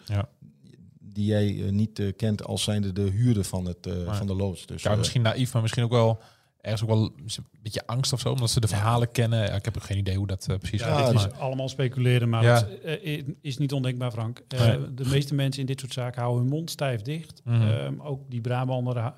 Die 0.99 1.25
jij 1.25 1.51
niet 1.71 2.01
kent 2.15 2.43
als 2.45 2.63
zijnde 2.63 2.91
de 2.93 3.01
huurder 3.01 3.43
van, 3.43 3.65
het, 3.65 3.87
van 4.07 4.27
de 4.27 4.35
loods. 4.35 4.65
Dus, 4.65 4.83
Ja, 4.83 4.95
misschien 4.95 5.21
naïef, 5.21 5.53
maar 5.53 5.61
misschien 5.61 5.83
ook 5.83 5.89
wel 5.91 6.19
ergens 6.65 6.81
ook 6.83 6.89
wel 6.89 7.03
een 7.15 7.45
beetje 7.61 7.87
angst 7.87 8.13
of 8.13 8.19
zo, 8.19 8.29
omdat 8.31 8.49
ze 8.49 8.59
de 8.59 8.67
verhalen 8.67 9.11
kennen. 9.11 9.53
Ik 9.55 9.65
heb 9.65 9.75
ook 9.77 9.83
geen 9.83 9.97
idee 9.97 10.17
hoe 10.17 10.27
dat 10.27 10.47
eh, 10.49 10.57
precies 10.57 10.81
Ja, 10.81 10.95
werkt. 10.95 11.05
dit 11.11 11.19
is 11.19 11.27
maar- 11.27 11.39
allemaal 11.39 11.69
speculeren, 11.69 12.29
maar 12.29 12.43
Ja. 12.43 12.53
het 12.53 12.81
eh, 13.03 13.23
is 13.41 13.57
niet 13.57 13.73
ondenkbaar, 13.73 14.11
Frank. 14.11 14.41
Eh, 14.47 14.59
Nee. 14.67 14.93
De 14.93 15.05
meeste 15.05 15.33
mensen 15.35 15.61
in 15.61 15.67
dit 15.67 15.79
soort 15.79 15.93
zaken 15.93 16.21
houden 16.21 16.41
hun 16.43 16.51
mond 16.53 16.69
stijf 16.69 17.01
dicht. 17.01 17.41
Mhm. 17.43 17.61
Ehm, 17.61 17.99
ook 18.01 18.29
die 18.29 18.41
Brabander 18.41 19.13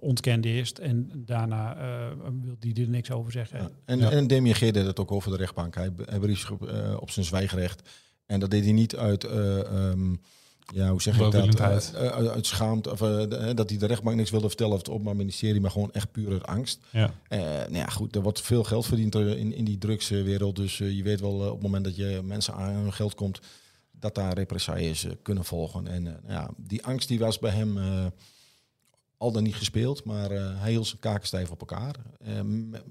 ontkende 0.00 0.48
eerst 0.48 0.78
en 0.78 1.10
daarna 1.14 1.76
eh, 1.76 2.06
wil 2.42 2.56
die 2.58 2.82
er 2.82 2.88
niks 2.88 3.10
over 3.10 3.32
zeggen. 3.32 3.58
Ja. 3.60 3.70
En, 3.84 3.98
Ja. 3.98 4.10
en 4.10 4.54
G 4.54 4.58
deed 4.58 4.74
het 4.74 4.98
ook 5.00 5.12
over 5.12 5.30
de 5.30 5.36
rechtbank. 5.36 5.74
Hij, 5.74 5.90
hij 6.04 6.18
beriep 6.20 6.36
zich 6.36 6.50
op, 6.50 6.62
op 7.00 7.10
zijn 7.10 7.24
zwijgrecht. 7.26 7.88
En 8.26 8.40
dat 8.40 8.50
deed 8.50 8.64
hij 8.64 8.72
niet 8.72 8.96
uit, 8.96 9.24
eh, 9.24 9.60
ehm, 9.60 10.14
ja, 10.74 10.90
hoe 10.90 11.02
zeg 11.02 11.14
ik 11.14 11.20
dat? 11.20 11.32
Welwillendheid. 11.32 11.92
Eh, 11.94 12.08
uit, 12.08 12.46
schaamte. 12.46 12.90
Of, 12.90 13.00
eh, 13.02 13.48
eh, 13.50 13.56
dat 13.56 13.68
hij 13.70 13.78
de 13.78 13.86
rechtbank 13.86 14.16
niks 14.16 14.30
wilde 14.30 14.48
vertellen 14.48 14.72
of 14.72 14.78
het 14.78 14.90
Openbaar 14.90 15.16
Ministerie, 15.16 15.60
maar 15.60 15.70
gewoon 15.70 15.92
echt 15.92 16.12
puur 16.12 16.30
uit 16.32 16.46
angst. 16.46 16.80
Ja. 16.90 17.14
Eh, 17.28 17.38
nou 17.40 17.74
ja, 17.74 17.86
goed, 17.86 18.14
er 18.16 18.22
wordt 18.22 18.40
veel 18.40 18.64
geld 18.64 18.86
verdiend 18.86 19.14
eh, 19.14 19.36
in, 19.38 19.52
in 19.52 19.64
die 19.64 19.78
drugswereld. 19.78 20.56
Dus 20.56 20.80
eh, 20.80 20.96
je 20.96 21.02
weet 21.02 21.20
wel, 21.20 21.40
eh, 21.40 21.46
op 21.46 21.52
het 21.52 21.62
moment 21.62 21.84
dat 21.84 21.96
je 21.96 22.20
mensen 22.24 22.54
aan 22.54 22.72
hun 22.74 22.92
geld 22.92 23.14
komt, 23.14 23.40
dat 23.90 24.14
daar 24.14 24.32
represailles 24.34 25.04
eh, 25.04 25.12
kunnen 25.22 25.44
volgen. 25.44 25.86
En 25.86 26.06
eh, 26.06 26.12
nou 26.26 26.32
ja, 26.32 26.50
die 26.56 26.84
angst 26.84 27.08
die 27.08 27.18
was 27.18 27.38
bij 27.38 27.50
hem 27.52 27.78
eh, 27.78 28.06
al 29.16 29.32
dan 29.32 29.42
niet 29.42 29.56
gespeeld, 29.56 30.04
maar 30.04 30.30
eh, 30.30 30.60
hij 30.60 30.70
hield 30.70 30.86
zijn 30.86 31.00
kaken 31.00 31.26
stijf 31.26 31.50
op 31.50 31.60
elkaar. 31.60 31.94
Eh, 32.24 32.40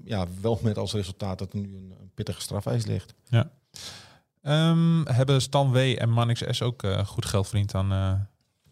ja, 0.04 0.26
wel 0.40 0.58
met 0.62 0.78
als 0.78 0.92
resultaat 0.92 1.38
dat 1.38 1.52
er 1.52 1.58
nu 1.58 1.76
een, 1.76 1.94
een 2.00 2.10
pittige 2.14 2.40
strafeis 2.40 2.86
ligt. 2.86 3.14
Ehm, 4.42 5.04
hebben 5.04 5.42
Stan 5.42 5.72
W 5.72 5.76
en 5.76 6.10
Mannix 6.10 6.42
S 6.50 6.62
ook 6.62 6.82
eh, 6.82 7.06
goed 7.06 7.24
geld 7.24 7.48
verdiend 7.48 7.74
aan 7.74 7.92
eh, 7.92 8.12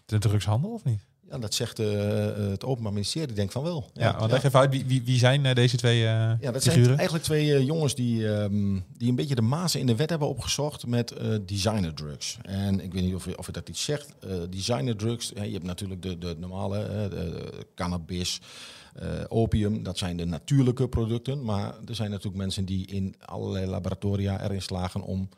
de 0.04 0.18
drugshandel 0.18 0.70
of 0.70 0.84
niet? 0.84 1.00
Ja, 1.30 1.38
dat 1.38 1.54
zegt 1.54 1.78
eh, 1.78 1.88
het 2.36 2.64
Openbaar 2.64 2.92
Ministerie, 2.92 3.34
denk 3.34 3.52
van 3.52 3.62
wel. 3.62 3.90
Ja, 3.92 4.18
want 4.18 4.30
leg 4.30 4.44
even 4.44 4.60
uit, 4.60 4.70
wie, 4.70 4.84
wie, 4.84 5.02
wie 5.02 5.18
zijn 5.18 5.54
deze 5.54 5.76
twee 5.76 5.98
Ja, 5.98 6.38
dat 6.40 6.62
zijn 6.62 6.74
figuren? 6.74 6.96
eigenlijk 6.96 7.24
twee 7.24 7.64
jongens 7.64 7.94
die, 7.94 8.34
ehm, 8.34 8.78
die 8.96 9.08
een 9.08 9.14
beetje 9.14 9.34
de 9.34 9.42
mazen 9.42 9.80
in 9.80 9.86
de 9.86 9.96
wet 9.96 10.10
hebben 10.10 10.28
opgezocht 10.28 10.86
met 10.86 11.14
designer 11.46 11.94
drugs. 11.94 12.38
En 12.42 12.80
ik 12.80 12.92
weet 12.92 13.02
niet 13.02 13.14
of 13.14 13.24
je, 13.24 13.38
of 13.38 13.46
je 13.46 13.52
dat 13.52 13.68
iets 13.68 13.84
zegt. 13.84 14.14
Designer 14.50 14.96
drugs, 14.96 15.28
je 15.28 15.52
hebt 15.52 15.64
natuurlijk 15.64 16.02
de, 16.02 16.18
de 16.18 16.36
normale 16.38 17.08
de, 17.08 17.66
cannabis, 17.74 18.40
opium, 19.28 19.82
dat 19.82 19.98
zijn 19.98 20.16
de 20.16 20.24
natuurlijke 20.24 20.88
producten. 20.88 21.44
Maar 21.44 21.74
er 21.86 21.94
zijn 21.94 22.10
natuurlijk 22.10 22.36
mensen 22.36 22.64
die 22.64 22.86
in 22.86 23.14
allerlei 23.24 23.66
laboratoria 23.66 24.42
erin 24.42 24.62
slagen 24.62 25.02
om 25.02 25.28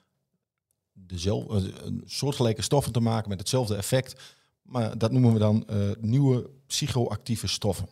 dezelfde, 1.07 1.73
eh, 1.73 1.85
een 1.85 2.03
soortgelijke 2.07 2.63
stoffen 2.63 2.93
te 2.93 3.01
maken 3.01 3.29
met 3.29 3.39
hetzelfde 3.39 3.77
effect. 3.77 4.21
Maar 4.63 4.99
dat 4.99 5.13
noemen 5.13 5.33
we 5.33 5.39
dan 5.39 5.67
eh, 5.69 5.77
nieuwe 6.01 6.51
psychoactieve 6.67 7.47
stoffen. 7.47 7.89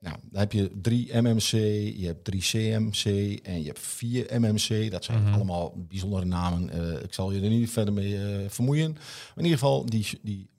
Nou, 0.00 0.16
dan 0.30 0.40
heb 0.40 0.52
je 0.52 0.70
3 0.82 1.16
MMC, 1.20 1.50
je 1.98 2.06
hebt 2.06 2.24
3 2.24 2.40
CMC 2.40 3.04
en 3.42 3.58
je 3.60 3.66
hebt 3.66 3.78
4 3.78 4.40
MMC. 4.40 4.90
Dat 4.90 5.04
zijn 5.04 5.22
Mhm. 5.22 5.32
allemaal 5.34 5.74
bijzondere 5.88 6.24
namen. 6.24 6.70
Eh, 6.70 7.02
ik 7.02 7.14
zal 7.14 7.32
je 7.32 7.40
er 7.40 7.48
niet 7.48 7.70
verder 7.70 7.94
mee 7.94 8.18
vermoeien. 8.48 8.92
Maar 8.92 9.32
in 9.36 9.42
ieder 9.44 9.58
geval, 9.58 9.86
die, 9.86 10.06
die 10.22 10.50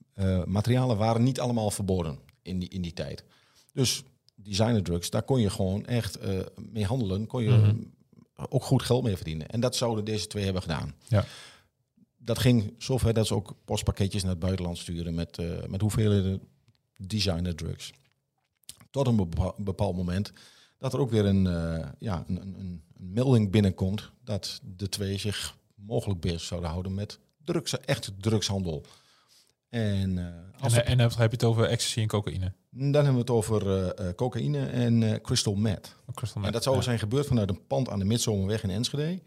materialen 0.46 0.96
waren 0.96 1.22
niet 1.22 1.40
allemaal 1.40 1.70
verboden 1.70 2.18
in 2.42 2.58
die, 2.58 2.68
in 2.68 2.82
die 2.82 2.92
tijd. 2.92 3.24
Dus 3.72 4.02
designer 4.34 4.82
drugs, 4.82 5.10
daar 5.10 5.22
kon 5.22 5.40
je 5.40 5.50
gewoon 5.50 5.86
echt 5.86 6.18
mee 6.72 6.84
handelen. 6.84 7.26
Kon 7.26 7.42
je 7.42 7.50
Mhm. 7.50 7.74
ook 8.48 8.64
goed 8.64 8.82
geld 8.82 9.02
mee 9.02 9.16
verdienen. 9.16 9.48
En 9.48 9.60
dat 9.60 9.76
zouden 9.76 10.04
deze 10.04 10.26
twee 10.26 10.44
hebben 10.44 10.62
gedaan. 10.62 10.94
Ja. 11.08 11.24
Dat 12.24 12.38
ging 12.38 12.74
zover 12.78 13.14
dat 13.14 13.26
ze 13.26 13.34
ook 13.34 13.54
postpakketjes 13.64 14.22
naar 14.22 14.30
het 14.30 14.40
buitenland 14.40 14.78
sturen 14.78 15.14
met, 15.14 15.38
eh, 15.38 15.66
met 15.68 15.80
hoeveelheden 15.80 16.40
designer 16.96 17.54
drugs. 17.54 17.92
Tot 18.90 19.06
een 19.06 19.16
bepa- 19.16 19.54
bepaald 19.56 19.96
moment 19.96 20.32
dat 20.78 20.92
er 20.92 20.98
ook 20.98 21.10
weer 21.10 21.24
een, 21.24 21.46
eh, 21.46 21.88
ja, 21.98 22.24
een, 22.28 22.40
een, 22.40 22.54
een 22.58 22.82
melding 22.96 23.50
binnenkomt 23.50 24.10
dat 24.24 24.60
de 24.76 24.88
twee 24.88 25.18
zich 25.18 25.56
mogelijk 25.74 26.20
bezig 26.20 26.40
zouden 26.40 26.70
houden 26.70 26.94
met 26.94 27.18
drugs, 27.44 27.80
echt 27.80 28.12
drugshandel. 28.20 28.84
En, 29.68 30.18
En, 30.18 30.44
als 30.60 30.72
en 30.72 30.98
dan 30.98 31.08
heb 31.10 31.30
je 31.30 31.36
het 31.36 31.44
over 31.44 31.64
ecstasy 31.64 32.00
en 32.00 32.06
cocaïne. 32.06 32.52
dan 32.70 32.92
hebben 32.92 33.12
we 33.12 33.18
het 33.18 33.30
over 33.30 34.14
cocaïne 34.14 34.66
en 34.66 35.20
crystal 35.22 35.54
meth. 35.54 35.96
Ook 36.06 36.14
crystal 36.14 36.36
En 36.36 36.42
meth, 36.42 36.52
dat 36.52 36.62
zou 36.62 36.76
ja. 36.76 36.82
zijn 36.82 36.98
gebeurd 36.98 37.26
vanuit 37.26 37.48
een 37.50 37.66
pand 37.66 37.88
aan 37.88 37.98
de 37.98 38.04
Midzomerweg 38.04 38.62
in 38.62 38.70
Enschede. 38.70 39.20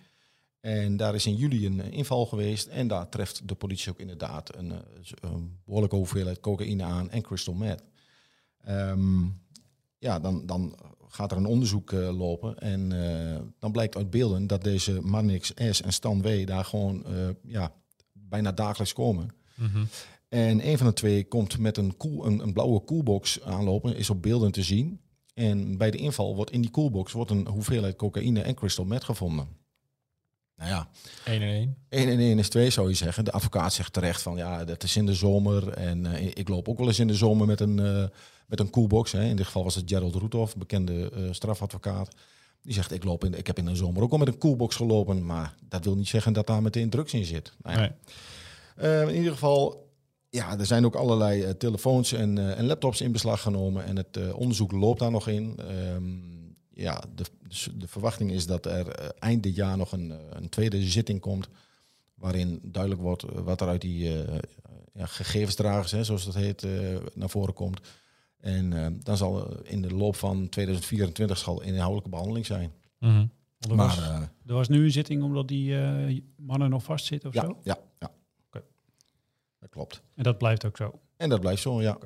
En 0.67 0.97
daar 0.97 1.15
is 1.15 1.25
in 1.25 1.35
juli 1.35 1.65
een 1.65 1.81
eh, 1.81 1.91
inval 1.91 2.25
geweest. 2.25 2.67
En 2.67 2.87
daar 2.87 3.09
treft 3.09 3.47
de 3.47 3.55
politie 3.55 3.91
ook 3.91 3.99
inderdaad 3.99 4.55
een, 4.55 4.71
eh, 4.71 4.77
een 5.19 5.59
behoorlijke 5.65 5.95
hoeveelheid 5.95 6.39
cocaïne 6.39 6.83
aan 6.83 7.09
en 7.09 7.21
crystal 7.21 7.53
meth. 7.53 7.83
Ehm, 8.63 9.25
ja, 9.99 10.19
dan, 10.19 10.45
dan 10.45 10.75
gaat 11.07 11.31
er 11.31 11.37
een 11.37 11.45
onderzoek 11.45 11.91
eh, 11.91 12.17
lopen. 12.17 12.57
En 12.57 12.89
dan 13.59 13.71
blijkt 13.71 13.95
uit 13.95 14.09
beelden 14.09 14.47
dat 14.47 14.63
deze 14.63 15.01
Marnix 15.01 15.51
S 15.71 15.81
en 15.81 15.93
Stan 15.93 16.21
W 16.21 16.47
daar 16.47 16.65
gewoon 16.65 17.05
ja, 17.43 17.73
bijna 18.11 18.51
dagelijks 18.51 18.93
komen. 18.93 19.29
Mhm. 19.55 19.85
En 20.29 20.67
een 20.67 20.77
van 20.77 20.87
de 20.87 20.93
twee 20.93 21.27
komt 21.27 21.57
met 21.57 21.77
een, 21.77 21.97
koel, 21.97 22.25
een, 22.25 22.39
een 22.39 22.53
blauwe 22.53 22.79
koelbox 22.79 23.41
aanlopen, 23.41 23.95
is 23.95 24.09
op 24.09 24.21
beelden 24.21 24.51
te 24.51 24.63
zien. 24.63 24.99
En 25.33 25.77
bij 25.77 25.91
de 25.91 25.97
inval 25.97 26.35
wordt 26.35 26.51
in 26.51 26.61
die 26.61 26.71
koelbox 26.71 27.11
wordt 27.11 27.31
een 27.31 27.47
hoeveelheid 27.47 27.95
cocaïne 27.95 28.41
en 28.41 28.55
crystal 28.55 28.85
meth 28.85 29.03
gevonden. 29.03 29.65
Nou 30.57 30.69
ja, 30.69 30.87
1 31.23 31.41
en 31.41 31.47
1. 31.47 31.77
1 31.89 32.09
en 32.09 32.19
1 32.19 32.39
is 32.39 32.49
2 32.49 32.69
zou 32.69 32.89
je 32.89 32.95
zeggen. 32.95 33.25
De 33.25 33.31
advocaat 33.31 33.73
zegt 33.73 33.93
terecht 33.93 34.21
van 34.21 34.37
ja, 34.37 34.65
dat 34.65 34.83
is 34.83 34.95
in 34.95 35.05
de 35.05 35.13
zomer. 35.13 35.69
En 35.69 36.05
eh, 36.05 36.25
ik 36.25 36.47
loop 36.47 36.69
ook 36.69 36.77
wel 36.77 36.87
eens 36.87 36.99
in 36.99 37.07
de 37.07 37.15
zomer 37.15 37.47
met 37.47 37.59
een, 37.59 37.79
eh, 37.79 38.03
met 38.47 38.59
een 38.59 38.69
koelbox. 38.69 39.11
Hè. 39.11 39.23
In 39.23 39.35
dit 39.35 39.45
geval 39.45 39.63
was 39.63 39.75
het 39.75 39.89
Gerald 39.89 40.15
Roethoff, 40.15 40.55
bekende 40.55 41.11
eh, 41.11 41.21
strafadvocaat. 41.31 42.15
Die 42.61 42.73
zegt 42.73 42.91
ik, 42.91 43.03
loop 43.03 43.23
in, 43.25 43.33
ik 43.33 43.47
heb 43.47 43.57
in 43.57 43.65
de 43.65 43.75
zomer 43.75 44.03
ook 44.03 44.11
al 44.11 44.17
met 44.17 44.27
een 44.27 44.37
koelbox 44.37 44.75
gelopen. 44.75 45.25
Maar 45.25 45.55
dat 45.69 45.83
wil 45.83 45.95
niet 45.95 46.07
zeggen 46.07 46.33
dat 46.33 46.47
daar 46.47 46.61
meteen 46.61 46.89
drugs 46.89 47.13
in 47.13 47.25
zit. 47.25 47.53
Nou 47.61 47.79
ja, 47.79 47.91
Nee. 48.75 49.09
in 49.09 49.15
ieder 49.15 49.31
geval, 49.31 49.89
ja, 50.29 50.59
er 50.59 50.65
zijn 50.65 50.85
ook 50.85 50.95
allerlei 50.95 51.57
telefoons 51.57 52.13
en, 52.13 52.57
en 52.57 52.65
laptops 52.65 53.01
in 53.01 53.11
beslag 53.11 53.41
genomen. 53.41 53.85
En 53.85 53.95
het 53.95 54.33
onderzoek 54.33 54.71
loopt 54.71 54.99
daar 54.99 55.11
nog 55.11 55.27
in. 55.27 55.59
Ehm, 55.59 56.36
ja, 56.77 57.03
de, 57.15 57.25
dus 57.47 57.69
de 57.75 57.87
verwachting 57.87 58.31
is 58.31 58.45
dat 58.45 58.65
er 58.65 58.87
eh, 58.87 59.09
eind 59.19 59.43
dit 59.43 59.55
jaar 59.55 59.77
nog 59.77 59.91
een, 59.91 60.11
eh, 60.11 60.17
een 60.29 60.49
tweede 60.49 60.83
zitting 60.83 61.19
komt. 61.19 61.49
Waarin 62.13 62.59
duidelijk 62.63 63.01
wordt 63.01 63.23
eh, 63.23 63.39
wat 63.39 63.61
er 63.61 63.67
uit 63.67 63.81
die 63.81 64.25
ja, 64.93 65.05
gegevensdragers, 65.05 65.91
hè, 65.91 66.03
zoals 66.03 66.25
dat 66.25 66.35
heet, 66.35 66.67
naar 67.13 67.29
voren 67.29 67.53
komt. 67.53 67.79
En 68.39 68.99
dan 69.03 69.17
zal 69.17 69.61
in 69.63 69.81
de 69.81 69.93
loop 69.93 70.15
van 70.15 70.49
2024 70.49 71.37
zal 71.37 71.61
inhoudelijke 71.61 72.09
behandeling 72.09 72.45
zijn. 72.45 72.71
Mhm. 72.99 73.25
Er, 73.59 73.75
was, 73.75 73.97
Maar 73.97 74.11
eh, 74.11 74.21
er 74.45 74.53
was 74.53 74.67
nu 74.67 74.83
een 74.83 74.91
zitting 74.91 75.23
omdat 75.23 75.47
die 75.47 76.23
mannen 76.35 76.69
nog 76.69 76.83
vastzitten 76.83 77.29
of 77.29 77.35
ja, 77.35 77.41
zo. 77.41 77.59
ja, 77.63 77.77
ja. 77.99 78.11
Dat 79.59 79.69
klopt. 79.69 80.01
En 80.15 80.23
dat 80.23 80.37
blijft 80.37 80.65
ook 80.65 80.77
zo. 80.77 80.99
En 81.17 81.29
dat 81.29 81.39
blijft 81.39 81.61
zo, 81.61 81.81
ja. 81.81 81.97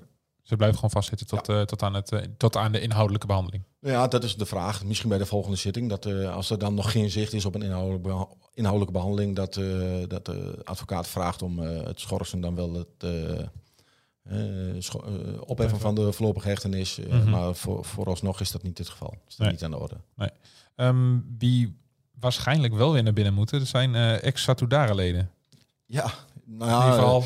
Ze 0.52 0.58
blijven 0.58 0.76
gewoon 0.80 0.92
vastzitten 0.92 1.28
tot, 1.28 1.50
eh, 1.50 1.62
tot, 1.62 1.82
aan 1.84 1.94
het, 1.94 2.12
eh, 2.12 2.20
tot 2.38 2.58
aan 2.58 2.72
de 2.72 2.82
inhoudelijke 2.82 3.28
behandeling. 3.28 3.64
Ja, 3.80 4.08
dat 4.08 4.24
is 4.24 4.36
de 4.36 4.46
vraag. 4.46 4.84
Misschien 4.84 5.10
bij 5.10 5.18
de 5.18 5.26
volgende 5.26 5.58
zitting. 5.58 5.90
Dat 5.90 6.06
eh, 6.06 6.34
als 6.36 6.50
er 6.50 6.60
dan 6.60 6.74
nog 6.74 6.92
geen 6.92 7.10
zicht 7.10 7.34
is 7.34 7.46
op 7.46 7.56
een 7.56 7.62
inhoudelijke, 7.62 8.08
beha- 8.08 8.28
inhoudelijke 8.54 8.94
behandeling, 8.94 9.36
dat, 9.36 9.54
dat 10.08 10.26
de 10.26 10.62
advocaat 10.64 11.08
vraagt 11.08 11.42
om 11.42 11.60
het 11.60 12.00
schorsen 12.00 12.42
dan 12.42 12.56
wel 12.56 12.74
het 12.74 13.06
opheffen 15.46 15.80
van 15.80 15.96
de 15.96 16.12
voorlopige 16.12 16.48
hechtenis. 16.48 16.98
Mhm. 17.10 17.30
Maar 17.30 17.56
voor, 17.56 17.86
vooralsnog 17.86 18.40
is 18.40 18.52
dat 18.52 18.64
niet 18.64 18.78
het 18.78 18.90
geval. 18.90 19.14
Is 19.28 19.36
dat 19.36 19.40
Nee. 19.46 19.52
niet 19.52 19.64
aan 19.64 19.72
de 19.72 19.80
orde. 19.80 19.96
Ehm, 20.76 21.20
wie 21.38 21.78
waarschijnlijk 22.20 22.74
wel 22.74 22.92
weer 22.94 23.04
naar 23.04 23.14
binnen 23.14 23.34
moeten, 23.34 23.60
dat 23.60 23.68
zijn 23.68 23.96
ex-Satudara-leden. 24.22 25.30
Ja, 25.86 26.12
nou 26.46 26.72
In 26.72 26.78
ja, 26.78 26.84
ieder 26.86 27.00
geval, 27.00 27.24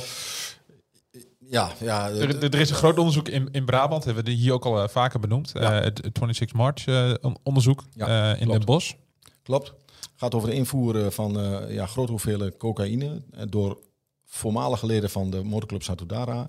Ja, 1.50 1.72
ja. 1.80 2.10
Er, 2.10 2.44
er 2.44 2.60
is 2.60 2.70
een 2.70 2.76
groot 2.76 2.98
onderzoek 2.98 3.28
in, 3.28 3.50
in 3.52 3.66
Brabant, 3.66 4.04
hebben 4.04 4.24
we 4.24 4.30
die 4.30 4.40
hier 4.40 4.54
ook 4.54 4.66
al 4.66 4.82
eh, 4.84 4.88
vaker 4.88 5.20
benoemd. 5.20 5.52
Ja. 5.54 5.78
Eh, 5.80 5.84
het 5.84 6.00
26 6.04 6.54
March 6.54 6.86
eh, 6.88 7.14
on- 7.22 7.38
onderzoek 7.44 7.84
Ja, 7.94 8.36
in. 8.36 8.48
Den 8.48 8.66
Bosch. 8.66 8.94
Klopt. 9.44 9.74
gaat 10.16 10.34
over 10.36 10.50
de 10.50 10.56
invoer 10.56 11.12
van 11.12 11.32
ja, 11.70 11.86
grote 11.86 12.12
hoeveelheden 12.12 12.58
cocaïne 12.58 13.22
door 13.50 13.80
voormalige 14.26 14.86
leden 14.86 15.10
van 15.10 15.30
de 15.30 15.44
motorclub 15.44 15.84
Satudara. 15.84 16.48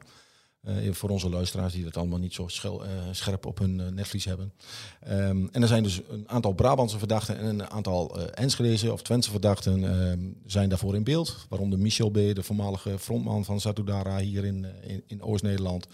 Eh, 0.66 0.92
voor 0.92 1.10
onze 1.10 1.28
luisteraars 1.28 1.72
die 1.72 1.84
dat 1.84 1.96
allemaal 1.96 2.18
niet 2.18 2.34
zo 2.34 2.48
schel- 2.48 2.84
eh, 2.84 2.90
scherp 3.10 3.46
op 3.46 3.58
hun 3.58 3.80
eh, 3.80 3.86
netvlies 3.88 4.24
hebben. 4.24 4.52
Ehm, 5.00 5.46
en 5.52 5.62
er 5.62 5.68
zijn 5.68 5.82
dus 5.82 6.00
een 6.08 6.28
aantal 6.28 6.52
Brabantse 6.52 6.98
verdachten 6.98 7.38
en 7.38 7.44
een 7.46 7.70
aantal 7.70 8.18
eh 8.20 8.42
Enschedeze 8.44 8.92
of 8.92 9.02
Twentse 9.02 9.30
verdachten 9.30 9.84
ehm, 9.84 10.20
zijn 10.46 10.68
daarvoor 10.68 10.94
in 10.94 11.04
beeld. 11.04 11.46
Waaronder 11.48 11.78
Michel 11.78 12.10
B., 12.10 12.14
de 12.14 12.42
voormalige 12.42 12.98
frontman 12.98 13.44
van 13.44 13.60
Satudara 13.60 14.18
hier 14.18 14.44
in, 14.44 14.66
in, 14.82 15.02
in 15.06 15.22
Oost-Nederland. 15.22 15.86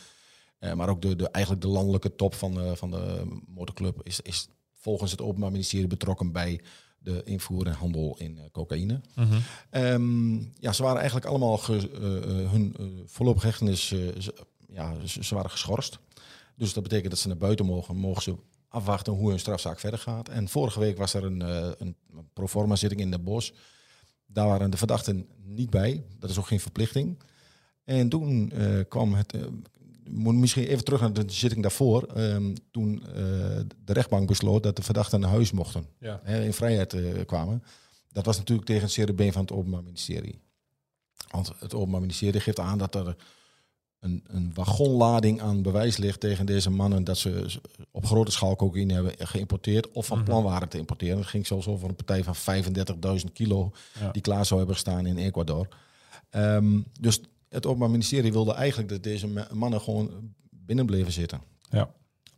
Maar 0.75 0.89
ook 0.89 1.03
de, 1.03 1.17
de, 1.17 1.29
eigenlijk 1.31 1.65
de 1.65 1.71
landelijke 1.71 2.17
top 2.17 2.35
van, 2.35 2.55
de 2.55 2.77
van 2.77 2.91
de 2.91 3.23
motorclub 3.47 4.01
is, 4.03 4.21
is 4.21 4.49
volgens 4.75 5.11
het 5.11 5.21
Openbaar 5.21 5.51
Ministerie 5.51 5.87
betrokken 5.87 6.33
bij 6.33 6.61
de 6.99 7.23
invoer 7.25 7.67
en 7.67 7.73
handel 7.73 8.17
in 8.19 8.39
cocaïne. 8.53 9.01
Mhm. 9.15 9.39
Ehm, 9.71 10.35
ja, 10.35 10.73
ze 10.73 10.83
waren 10.83 10.97
eigenlijk 10.97 11.27
allemaal 11.27 11.59
ge- 11.59 11.91
hun 12.51 12.77
uh, 12.81 12.87
voorlopige 13.07 13.47
hechtenis, 13.47 13.95
ja, 14.73 15.07
ze, 15.07 15.25
ze 15.25 15.35
waren 15.35 15.51
geschorst. 15.51 15.99
Dus 16.57 16.73
dat 16.73 16.83
betekent 16.83 17.11
dat 17.11 17.19
ze 17.21 17.29
naar 17.29 17.37
buiten 17.37 17.67
mogen, 17.67 17.97
mogen 17.97 18.23
ze 18.23 18.35
afwachten 18.69 19.13
hoe 19.13 19.29
hun 19.31 19.39
strafzaak 19.39 19.81
verder 19.81 19.99
gaat. 19.99 20.29
En 20.29 20.49
vorige 20.49 20.81
week 20.81 20.97
was 20.99 21.15
er 21.15 21.25
een, 21.25 21.43
eh, 21.43 21.71
een 21.79 21.97
proforma 22.33 22.77
zitting 22.77 23.01
in 23.01 23.11
Den 23.11 23.25
Bosch. 23.25 23.51
Daar 24.27 24.47
waren 24.47 24.71
de 24.71 24.77
verdachten 24.77 25.27
niet 25.45 25.71
bij. 25.71 26.05
Dat 26.19 26.31
is 26.31 26.39
ook 26.39 26.47
geen 26.47 26.61
verplichting. 26.61 27.19
En 27.85 28.09
toen 28.09 28.51
eh, 28.53 28.81
kwam 28.89 29.15
het. 29.15 29.33
eh, 29.35 29.41
moet 30.11 30.35
misschien 30.35 30.65
even 30.67 30.85
terug 30.85 31.01
naar 31.01 31.13
de 31.13 31.25
zitting 31.27 31.63
daarvoor. 31.63 32.03
Ehm, 32.03 32.55
toen 32.71 33.03
de 33.85 33.93
rechtbank 33.93 34.27
besloot 34.29 34.63
dat 34.63 34.77
de 34.77 34.83
verdachten 34.83 35.21
naar 35.21 35.31
huis 35.31 35.53
mochten 35.53 35.87
Ja. 35.99 36.21
hè, 36.23 36.45
in 36.45 36.53
vrijheid 36.53 36.97
kwamen. 37.27 37.63
Dat 38.09 38.27
was 38.27 38.37
natuurlijk 38.39 38.67
tegen 38.67 39.03
het 39.07 39.17
been 39.17 39.33
van 39.33 39.43
het 39.43 39.53
Openbaar 39.53 39.83
Ministerie. 39.83 40.39
Want 41.31 41.53
het 41.59 41.75
Openbaar 41.75 42.01
Ministerie 42.01 42.41
geeft 42.41 42.59
aan 42.59 42.79
dat 42.79 42.95
er 42.95 43.17
een, 44.03 44.25
een 44.27 44.51
wagonlading 44.55 45.41
aan 45.41 45.63
bewijs 45.63 45.97
ligt 45.97 46.21
tegen 46.21 46.47
deze 46.47 46.71
mannen 46.71 47.05
dat 47.05 47.19
ze 47.19 47.61
op 47.91 48.07
grote 48.07 48.31
schaal 48.31 48.57
cocaïne 48.57 48.93
hebben 48.93 49.15
geïmporteerd 49.19 49.91
of 49.93 50.07
van 50.07 50.17
Mhm. 50.17 50.27
plan 50.27 50.43
waren 50.43 50.69
te 50.69 50.79
importeren. 50.79 51.17
Het 51.19 51.27
ging 51.27 51.47
zelfs 51.47 51.67
over 51.67 51.89
een 51.89 51.95
partij 51.95 52.25
van 52.25 52.35
35.000 52.37 53.33
kilo 53.33 53.73
Ja. 54.01 54.11
die 54.11 54.23
klaar 54.23 54.45
zou 54.47 54.59
hebben 54.59 54.77
gestaan 54.77 55.07
in 55.07 55.17
Ecuador. 55.19 55.69
Ehm, 56.31 56.81
dus 57.01 57.21
het 57.49 57.67
Openbaar 57.67 57.91
Ministerie 57.91 58.33
wilde 58.33 58.53
eigenlijk 58.53 58.89
dat 58.89 59.03
deze 59.03 59.27
ma- 59.27 59.49
mannen 59.53 59.81
gewoon 59.81 60.11
binnen 60.51 60.87
bleven 60.87 61.13
zitten. 61.13 61.41
Ja. 61.71 61.91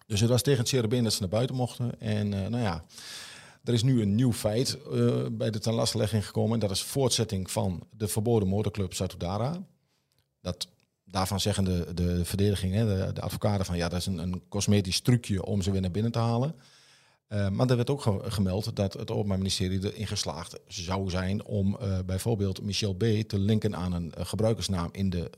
Dus 0.07 0.21
het 0.21 0.29
was 0.31 0.43
tegen 0.43 0.61
het 0.61 0.91
dat 1.03 1.13
ze 1.13 1.21
naar 1.21 1.29
buiten 1.29 1.57
mochten. 1.57 2.01
En 2.01 2.33
eh, 2.45 2.49
nou 2.49 2.63
ja, 2.63 2.85
er 3.65 3.73
is 3.73 3.83
nu 3.83 4.03
een 4.03 4.15
nieuw 4.15 4.33
feit 4.33 4.79
eh, 4.93 5.27
bij 5.33 5.51
de 5.51 5.59
tenlastlegging 5.59 6.27
gekomen. 6.27 6.53
En 6.55 6.59
dat 6.61 6.71
is 6.71 6.83
voortzetting 6.83 7.51
van 7.51 7.87
de 7.91 8.09
verboden 8.09 8.49
motorclub 8.49 8.93
Satudara. 8.95 9.63
Dat, 10.41 10.69
daarvan 11.15 11.41
zeggen 11.41 11.65
de, 11.65 11.95
de 11.95 12.25
verdediging, 12.25 12.75
hè, 12.75 12.87
de, 13.07 13.13
de 13.13 13.21
advocaten 13.21 13.65
van 13.67 13.77
ja, 13.77 13.89
dat 13.89 13.99
is 14.01 14.07
een, 14.07 14.19
een 14.19 14.43
cosmetisch 14.49 15.01
trucje 15.01 15.45
om 15.45 15.63
ze 15.63 15.71
weer 15.71 15.81
naar 15.81 15.91
binnen 15.91 16.13
te 16.13 16.19
halen. 16.19 16.55
Eh, 17.29 17.49
maar 17.49 17.71
er 17.71 17.77
werd 17.77 17.91
ook 17.91 18.03
ge- 18.03 18.21
gemeld 18.25 18.77
dat 18.77 18.93
het 18.93 19.11
Openbaar 19.11 19.39
Ministerie 19.39 19.93
erin 19.93 20.07
geslaagd 20.07 20.59
zou 20.69 21.11
zijn 21.11 21.45
om 21.45 21.77
eh, 21.81 21.99
bijvoorbeeld 22.07 22.63
Michel 22.63 22.95
B. 22.95 23.05
te 23.27 23.39
linken 23.39 23.77
aan 23.77 23.93
een 23.93 24.15
eh, 24.15 24.25
gebruikersnaam 24.27 24.89
in, 24.93 25.11
de, 25.11 25.31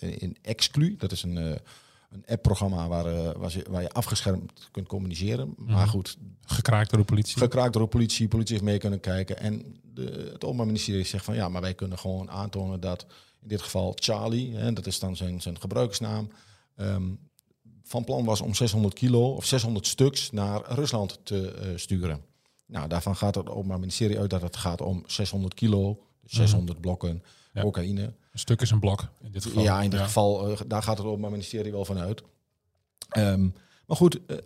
eh, 0.00 0.20
in 0.22 0.36
Exclu. 0.42 0.96
Dat 0.98 1.12
is 1.12 1.22
een, 1.22 1.36
een 1.36 2.22
app-programma 2.26 2.88
waar, 2.88 3.38
waar, 3.38 3.52
je, 3.52 3.64
waar 3.70 3.82
je 3.82 3.90
afgeschermd 3.92 4.68
kunt 4.70 4.86
communiceren. 4.88 5.54
Maar 5.56 5.76
Mhm. 5.76 5.88
goed, 5.88 6.16
Gekraakt 6.46 6.90
door 6.90 6.98
de 6.98 7.04
politie. 7.04 7.38
gekraakt 7.38 7.72
door 7.72 7.82
de 7.82 7.88
politie, 7.88 8.28
politie 8.28 8.52
heeft 8.54 8.66
mee 8.66 8.78
kunnen 8.78 9.00
kijken. 9.00 9.38
En 9.38 9.76
de, 9.94 10.28
het 10.32 10.44
Openbaar 10.44 10.66
Ministerie 10.66 11.04
zegt 11.04 11.24
van 11.24 11.34
ja, 11.34 11.48
maar 11.48 11.60
wij 11.62 11.74
kunnen 11.74 11.98
gewoon 11.98 12.30
aantonen 12.30 12.80
dat 12.80 13.06
in 13.46 13.52
dit 13.52 13.62
geval 13.62 13.92
Charlie, 13.94 14.56
hè, 14.56 14.72
dat 14.72 14.86
is 14.86 14.98
dan 14.98 15.16
zijn, 15.16 15.42
zijn 15.42 15.60
gebruikersnaam, 15.60 16.28
ehm, 16.76 17.04
van 17.82 18.04
plan 18.04 18.24
was 18.24 18.40
om 18.40 18.54
600 18.54 18.94
kilo 18.94 19.32
of 19.34 19.44
600 19.44 19.86
stuks 19.86 20.30
naar 20.30 20.72
Rusland 20.72 21.18
te 21.22 21.50
eh, 21.50 21.68
sturen. 21.76 22.20
Nou, 22.66 22.88
daarvan 22.88 23.16
gaat 23.16 23.34
het 23.34 23.48
Openbaar 23.48 23.78
Ministerie 23.78 24.18
uit 24.18 24.30
dat 24.30 24.42
het 24.42 24.56
gaat 24.56 24.80
om 24.80 25.02
600 25.06 25.54
kilo, 25.54 26.02
600 26.24 26.80
blokken 26.80 27.22
Ja. 27.52 27.62
cocaïne. 27.62 28.02
Een 28.02 28.38
stuk 28.38 28.60
is 28.60 28.70
een 28.70 28.80
blok 28.80 29.08
in 29.22 29.32
dit 29.32 29.42
geval. 29.42 29.62
Ja, 29.62 29.82
in 29.82 29.90
dit 29.90 30.00
geval, 30.00 30.50
eh, 30.50 30.60
daar 30.66 30.82
gaat 30.82 30.98
het 30.98 31.06
Openbaar 31.06 31.30
Ministerie 31.30 31.72
wel 31.72 31.84
van 31.84 31.98
uit. 31.98 32.22
Ehm, 33.08 33.48
maar 33.86 33.96
goed, 33.96 34.26
eh, 34.26 34.36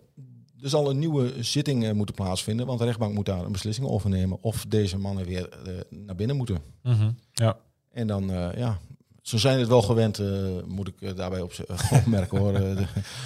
er 0.61 0.69
zal 0.69 0.89
een 0.89 0.99
nieuwe 0.99 1.43
zitting 1.43 1.93
moeten 1.93 2.15
plaatsvinden, 2.15 2.65
want 2.65 2.79
de 2.79 2.85
rechtbank 2.85 3.13
moet 3.13 3.25
daar 3.25 3.45
een 3.45 3.51
beslissing 3.51 3.87
over 3.87 4.09
nemen 4.09 4.37
of 4.41 4.65
deze 4.67 4.97
mannen 4.97 5.25
weer 5.25 5.49
naar 5.89 6.15
binnen 6.15 6.35
moeten. 6.35 6.57
Mhm. 6.83 7.11
Ja. 7.33 7.57
En 7.91 8.07
dan, 8.07 8.27
ja, 8.55 8.79
ze 9.21 9.37
zijn 9.37 9.59
het 9.59 9.67
wel 9.67 9.81
gewend, 9.81 10.19
eh, 10.19 10.27
moet 10.67 10.87
ik 10.87 11.01
eh, 11.01 11.15
daarbij 11.15 11.41
op 11.41 11.53
opmerken 11.99 12.37
hoor. 12.37 12.53
Eh, 12.55 12.75
de- 12.77 12.85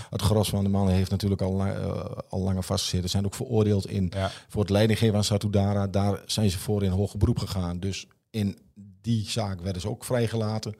het 0.09 0.21
gros 0.21 0.49
van 0.49 0.63
de 0.63 0.69
mannen 0.69 0.93
heeft 0.93 1.11
natuurlijk 1.11 1.41
al, 1.41 1.53
la- 1.53 1.73
eh, 1.75 2.05
al 2.29 2.39
langer 2.41 2.63
vastgezeten. 2.63 3.09
Zijn 3.09 3.25
ook 3.25 3.35
veroordeeld 3.35 3.87
in 3.87 4.11
Ja. 4.13 4.31
voor 4.47 4.61
het 4.61 4.69
leidinggeven 4.69 5.15
aan 5.15 5.23
Satudara. 5.23 5.87
Daar 5.87 6.21
zijn 6.25 6.49
ze 6.49 6.57
voor 6.59 6.83
in 6.83 6.91
hoger 6.91 7.17
beroep 7.19 7.39
gegaan. 7.39 7.79
Dus 7.79 8.07
in 8.29 8.57
die 9.01 9.29
zaak 9.29 9.61
werden 9.61 9.81
ze 9.81 9.89
ook 9.89 10.05
vrijgelaten. 10.05 10.75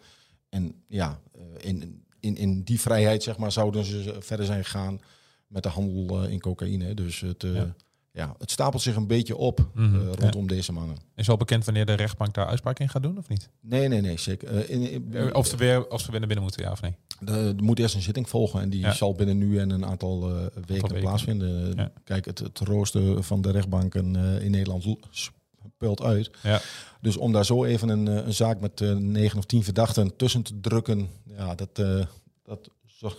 En 0.50 0.84
ja, 0.88 1.20
in, 1.58 2.04
in, 2.20 2.36
in 2.38 2.64
die 2.64 2.80
vrijheid 2.82 3.24
zeg 3.24 3.38
maar, 3.38 3.52
zouden 3.52 3.86
ze 3.86 4.16
verder 4.20 4.46
zijn 4.46 4.64
gegaan 4.64 5.00
met 5.48 5.64
de 5.64 5.70
handel 5.70 6.24
in 6.24 6.40
cocaïne. 6.40 6.94
Dus 6.94 7.20
het, 7.20 7.42
Ja. 7.42 7.76
Ja. 8.16 8.36
het 8.40 8.52
stapelt 8.52 8.82
zich 8.82 8.96
een 8.96 9.08
beetje 9.08 9.36
op 9.38 9.68
Mhm. 9.74 9.96
eh, 9.96 10.14
rondom 10.20 10.48
deze 10.48 10.72
mannen. 10.72 10.98
Is 11.16 11.30
al 11.30 11.38
bekend 11.38 11.66
wanneer 11.66 11.86
de 11.86 11.94
rechtbank 11.94 12.34
daar 12.34 12.48
uitspraak 12.48 12.80
in 12.80 12.90
gaat 12.90 13.04
doen, 13.04 13.18
of 13.18 13.28
niet? 13.28 13.50
Nee, 13.62 13.88
nee, 13.88 14.02
nee, 14.02 14.18
zeker. 14.20 14.48
Eh, 14.48 14.70
in, 14.70 14.92
in- 15.14 15.36
Of 15.36 15.48
ze 15.48 15.58
weer, 15.58 15.88
of 15.90 16.02
ze 16.02 16.10
weer 16.12 16.20
naar 16.20 16.28
binnen 16.28 16.46
moeten, 16.46 16.64
ja 16.64 16.72
of 16.72 16.82
nee? 16.82 16.96
Er 17.26 17.64
moet 17.64 17.80
eerst 17.80 17.96
een 17.96 18.02
zitting 18.02 18.30
volgen 18.30 18.62
en 18.62 18.70
die 18.70 18.80
Ja. 18.80 18.94
zal 18.94 19.14
binnen 19.14 19.38
nu 19.38 19.60
en 19.60 19.70
een 19.70 19.86
aantal 19.86 20.30
eh, 20.30 20.36
weken, 20.66 20.66
weken. 20.68 21.00
plaatsvinden. 21.00 21.74
Ja. 21.76 21.92
Kijk, 22.04 22.26
het, 22.26 22.40
het 22.40 22.60
rooster 22.60 23.24
van 23.24 23.42
de 23.42 23.52
rechtbanken 23.52 24.16
eh, 24.16 24.44
in 24.44 24.52
Nederland 24.52 24.86
speelt 25.10 26.02
uit. 26.02 26.32
Ja. 26.44 26.62
Dus 27.02 27.18
om 27.18 27.32
daar 27.32 27.46
zo 27.46 27.64
even 27.66 27.90
een, 27.90 28.08
eh, 28.08 28.26
een 28.26 28.34
zaak 28.34 28.60
met 28.60 28.82
eh, 28.82 28.94
negen 28.96 29.38
of 29.38 29.46
tien 29.46 29.64
verdachten 29.64 30.16
tussen 30.16 30.42
te 30.44 30.60
drukken, 30.60 31.10
ja, 31.38 31.56
dat, 31.56 31.70
eh, 31.80 32.06
dat 32.44 32.70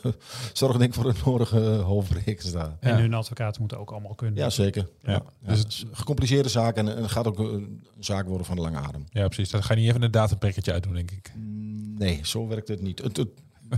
zor- 0.03 0.15
zorgt 0.53 0.79
denk 0.79 0.95
ik 0.95 1.01
voor 1.01 1.09
een 1.11 1.17
nodige 1.25 1.61
hoofdbrekers 1.61 2.53
daar. 2.53 2.77
En 2.81 2.97
hun 2.99 3.15
advocaten 3.15 3.61
moeten 3.61 3.79
ook 3.79 3.91
allemaal 3.91 4.15
kunnen. 4.15 4.37
Ja, 4.37 4.51
zeker. 4.51 4.89
Ja. 5.03 5.13
Ja. 5.13 5.23
Dus 5.51 5.59
het- 5.59 5.69
is 5.69 5.83
een 5.89 5.97
gecompliceerde 5.97 6.49
zaak 6.49 6.77
en, 6.77 7.11
gaat 7.11 7.27
ook 7.27 7.39
eh, 7.39 7.45
een 7.45 7.87
zaak 7.99 8.27
worden 8.29 8.47
van 8.47 8.57
de 8.57 8.63
lange 8.63 8.79
adem. 8.79 9.05
Ja, 9.11 9.27
precies. 9.27 9.51
Dat 9.51 9.65
ga 9.65 9.75
je 9.75 9.81
niet 9.81 9.89
even 9.89 10.03
een 10.03 10.11
datumprikkertje 10.11 10.73
uitdoen, 10.73 10.95
denk 10.95 11.11
ik. 11.11 11.33
Nee, 11.99 12.21
zo 12.23 12.47
werkt 12.47 12.69
het 12.69 12.83
niet. 12.83 13.03
Het, 13.03 13.17
het, 13.17 13.29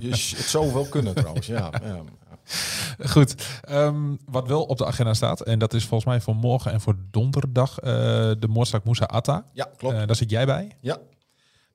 het 0.01 0.19
zou 0.47 0.73
wel 0.73 0.85
kunnen 0.85 1.15
trouwens, 1.15 1.47
ja. 1.47 1.71
ja. 1.83 2.03
Goed. 3.15 3.35
Ehm, 3.63 4.15
wat 4.25 4.47
wel 4.49 4.65
op 4.65 4.79
de 4.79 4.87
agenda 4.87 5.15
staat, 5.15 5.41
en 5.41 5.59
dat 5.59 5.75
is 5.75 5.85
volgens 5.85 6.11
mij 6.11 6.21
voor 6.21 6.37
morgen 6.37 6.73
en 6.73 6.81
voor 6.81 6.97
donderdag, 7.11 7.79
eh, 7.79 7.93
de 8.39 8.49
moordzaak 8.49 8.85
Moussa 8.85 9.05
Atta. 9.05 9.45
Ja, 9.53 9.69
klopt. 9.77 9.95
Eh, 9.95 10.07
daar 10.07 10.17
zit 10.17 10.31
jij 10.31 10.47
bij. 10.47 10.77
Ja, 10.81 10.99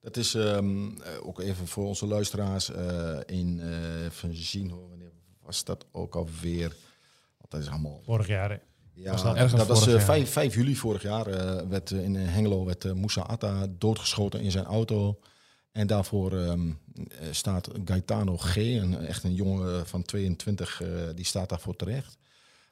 dat 0.04 0.18
is 0.18 0.34
ehm, 0.34 0.88
eh, 1.02 1.28
ook 1.28 1.39
even 1.39 1.68
voor 1.68 1.86
onze 1.86 2.06
luisteraars 2.06 2.72
eh, 2.72 3.18
in, 3.26 3.60
eh 3.62 4.04
even 4.06 4.36
zien, 4.36 4.70
hoor, 4.70 4.89
wanneer 4.89 5.12
was 5.42 5.63
dat 5.63 5.86
ook 5.92 6.16
alweer? 6.16 6.68
Want 7.38 7.50
dat 7.50 7.62
is 7.62 7.70
allemaal... 7.70 8.02
Vorig 8.04 8.28
jaar. 8.28 8.50
hè. 8.50 8.58
Ja, 8.96 9.12
Was 9.12 9.24
dat 9.52 9.68
was 9.68 9.88
eh, 9.88 9.94
jaar? 9.94 10.02
5, 10.02 10.30
5 10.32 10.56
juli 10.56 10.76
vorig 10.76 11.02
jaar. 11.02 11.28
eh, 11.28 11.68
werd 11.68 11.92
eh, 11.92 12.04
in 12.04 12.16
Hengelo 12.16 12.66
werd 12.66 12.84
uh, 12.86 12.94
Moussa 12.94 13.22
Atta 13.22 13.68
doodgeschoten 13.78 14.39
in 14.42 14.52
zijn 14.52 14.66
auto. 14.66 15.20
En 15.72 15.88
daarvoor 15.88 16.38
ehm, 16.38 16.70
eh, 16.70 17.28
staat 17.32 17.70
Gaetano 17.86 18.38
G., 18.38 18.56
een, 18.56 18.98
echt 18.98 19.24
een 19.24 19.34
jongen 19.34 19.88
van 19.88 20.02
22, 20.04 20.82
eh, 20.82 20.88
die 21.16 21.26
staat 21.26 21.50
daarvoor 21.50 21.76
terecht. 21.76 22.18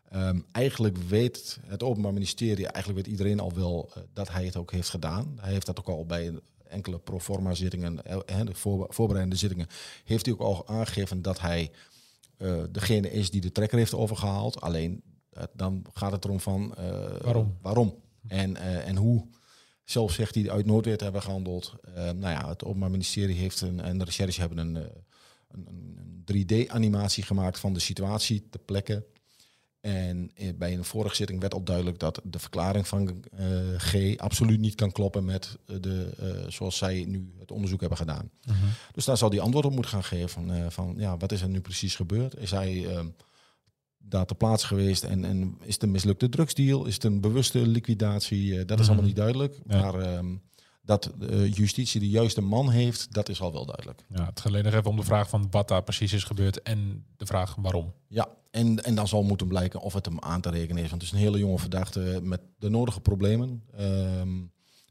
Ehm, 0.10 0.40
eigenlijk 0.52 0.98
weet 0.98 1.60
het 1.66 1.84
Openbaar 1.84 2.14
Ministerie, 2.14 2.68
eigenlijk 2.68 3.06
weet 3.06 3.14
iedereen 3.14 3.40
al 3.40 3.54
wel 3.54 3.92
eh, 3.94 4.02
dat 4.14 4.30
hij 4.32 4.46
het 4.46 4.56
ook 4.56 4.72
heeft 4.72 4.90
gedaan. 4.90 5.38
Hij 5.40 5.52
heeft 5.52 5.66
dat 5.66 5.80
ook 5.80 5.88
al 5.88 6.06
bij 6.06 6.32
enkele 6.72 7.00
proforma 7.00 7.54
zittingen, 7.54 8.06
eh, 8.06 8.42
de 8.46 8.56
voor, 8.56 8.86
voorbereidende 8.90 9.40
zittingen, 9.40 9.68
heeft 10.04 10.26
hij 10.26 10.34
ook 10.34 10.42
al 10.42 10.68
aangegeven 10.68 11.22
dat 11.22 11.40
hij 11.40 11.72
eh, 12.38 12.64
degene 12.72 13.12
is 13.12 13.32
die 13.32 13.42
de 13.42 13.52
trekker 13.52 13.78
heeft 13.78 13.94
overgehaald. 13.94 14.62
Alleen 14.62 15.02
eh, 15.30 15.44
dan 15.54 15.86
gaat 15.94 16.12
het 16.12 16.26
erom 16.26 16.40
van 16.40 16.76
Waarom? 17.22 17.58
waarom 17.62 17.96
en, 18.28 18.56
en 18.86 18.96
hoe. 18.96 19.28
Zelf 19.84 20.12
zegt 20.12 20.36
hij 20.36 20.52
uit 20.52 20.66
Noordweer 20.66 20.98
te 20.98 21.04
hebben 21.04 21.22
gehandeld. 21.22 21.74
Eh, 21.96 22.04
nou 22.04 22.20
ja, 22.20 22.48
het 22.48 22.64
Openbaar 22.64 22.92
Ministerie 22.92 23.36
heeft 23.36 23.62
een, 23.62 23.80
en 23.80 23.98
de 23.98 24.04
recherche 24.04 24.40
hebben 24.40 24.58
een, 24.58 24.76
een, 25.48 25.68
een 25.68 26.46
3D-animatie 26.46 27.24
gemaakt 27.24 27.60
van 27.60 27.74
de 27.74 27.80
situatie 27.80 28.50
ter 28.50 28.60
plekke. 28.60 29.06
En 29.82 30.32
eh, 30.36 30.48
bij 30.56 30.74
een 30.74 30.84
vorige 30.84 31.16
zitting 31.16 31.40
werd 31.40 31.54
al 31.54 31.64
duidelijk 31.64 32.00
dat 32.00 32.22
de 32.24 32.40
verklaring 32.40 32.88
van 32.88 33.24
eh, 33.38 33.48
G 33.78 34.18
absoluut 34.18 34.60
niet 34.60 34.76
kan 34.76 34.92
kloppen 34.92 35.26
met 35.26 35.58
eh, 35.66 35.76
de, 35.80 36.10
zoals 36.48 36.78
zij 36.78 37.06
nu 37.08 37.32
het 37.40 37.52
onderzoek 37.52 37.80
hebben 37.80 37.98
gedaan. 37.98 38.30
Dus 38.92 39.06
daar 39.06 39.18
zal 39.18 39.30
die 39.30 39.42
antwoord 39.42 39.66
op 39.66 39.72
moeten 39.74 39.92
gaan 39.92 40.04
geven 40.04 40.30
van, 40.30 40.72
van 40.72 40.94
ja, 40.98 41.18
wat 41.18 41.32
is 41.32 41.42
er 41.42 41.50
nu 41.50 41.62
precies 41.62 41.96
gebeurd? 41.96 42.38
Is 42.38 42.52
hij 42.52 42.88
ehm, 42.88 43.08
daar 43.98 44.26
ter 44.26 44.36
plaatse 44.36 44.68
geweest 44.68 45.04
en, 45.04 45.26
en 45.26 45.58
is 45.64 45.74
het 45.74 45.84
een 45.84 45.92
mislukte 45.92 46.30
drugsdeal? 46.30 46.86
Is 46.86 46.94
het 46.94 47.04
een 47.04 47.22
bewuste 47.22 47.68
liquidatie? 47.68 48.66
Dat 48.66 48.80
is 48.80 48.86
Mhm. 48.86 48.86
allemaal 48.88 49.06
niet 49.08 49.16
duidelijk. 49.16 49.60
Ja. 49.68 49.82
Maar 49.82 50.00
ehm, 50.00 50.36
dat 50.82 51.12
eh, 51.30 51.54
justitie 51.54 52.00
de 52.00 52.10
juiste 52.10 52.42
man 52.42 52.70
heeft, 52.70 53.14
dat 53.14 53.30
is 53.30 53.42
al 53.42 53.52
wel 53.52 53.66
duidelijk. 53.66 54.06
Ja, 54.10 54.26
het 54.26 54.40
gaat 54.40 54.46
alleen 54.48 54.64
nog 54.64 54.74
even 54.74 54.90
om 54.90 54.96
de 54.96 55.04
vraag 55.04 55.30
van 55.30 55.48
wat 55.52 55.68
daar 55.68 55.84
precies 55.84 56.14
is 56.14 56.24
gebeurd 56.24 56.62
en 56.62 57.06
de 57.18 57.26
vraag 57.26 57.56
waarom. 57.56 57.94
Ja, 58.08 58.28
en, 58.52 58.84
en 58.84 58.96
dan 58.96 59.08
zal 59.08 59.24
moeten 59.24 59.48
blijken 59.48 59.80
of 59.80 59.94
het 59.94 60.06
hem 60.06 60.20
aan 60.20 60.42
te 60.42 60.50
rekenen 60.50 60.84
is. 60.84 60.90
Want 60.90 61.02
het 61.02 61.12
is 61.12 61.18
een 61.18 61.24
hele 61.26 61.38
jonge 61.40 61.60
verdachte 61.60 62.20
met 62.24 62.42
de 62.60 62.70
nodige 62.70 63.00
problemen. 63.02 63.64
Ehm, 63.78 64.30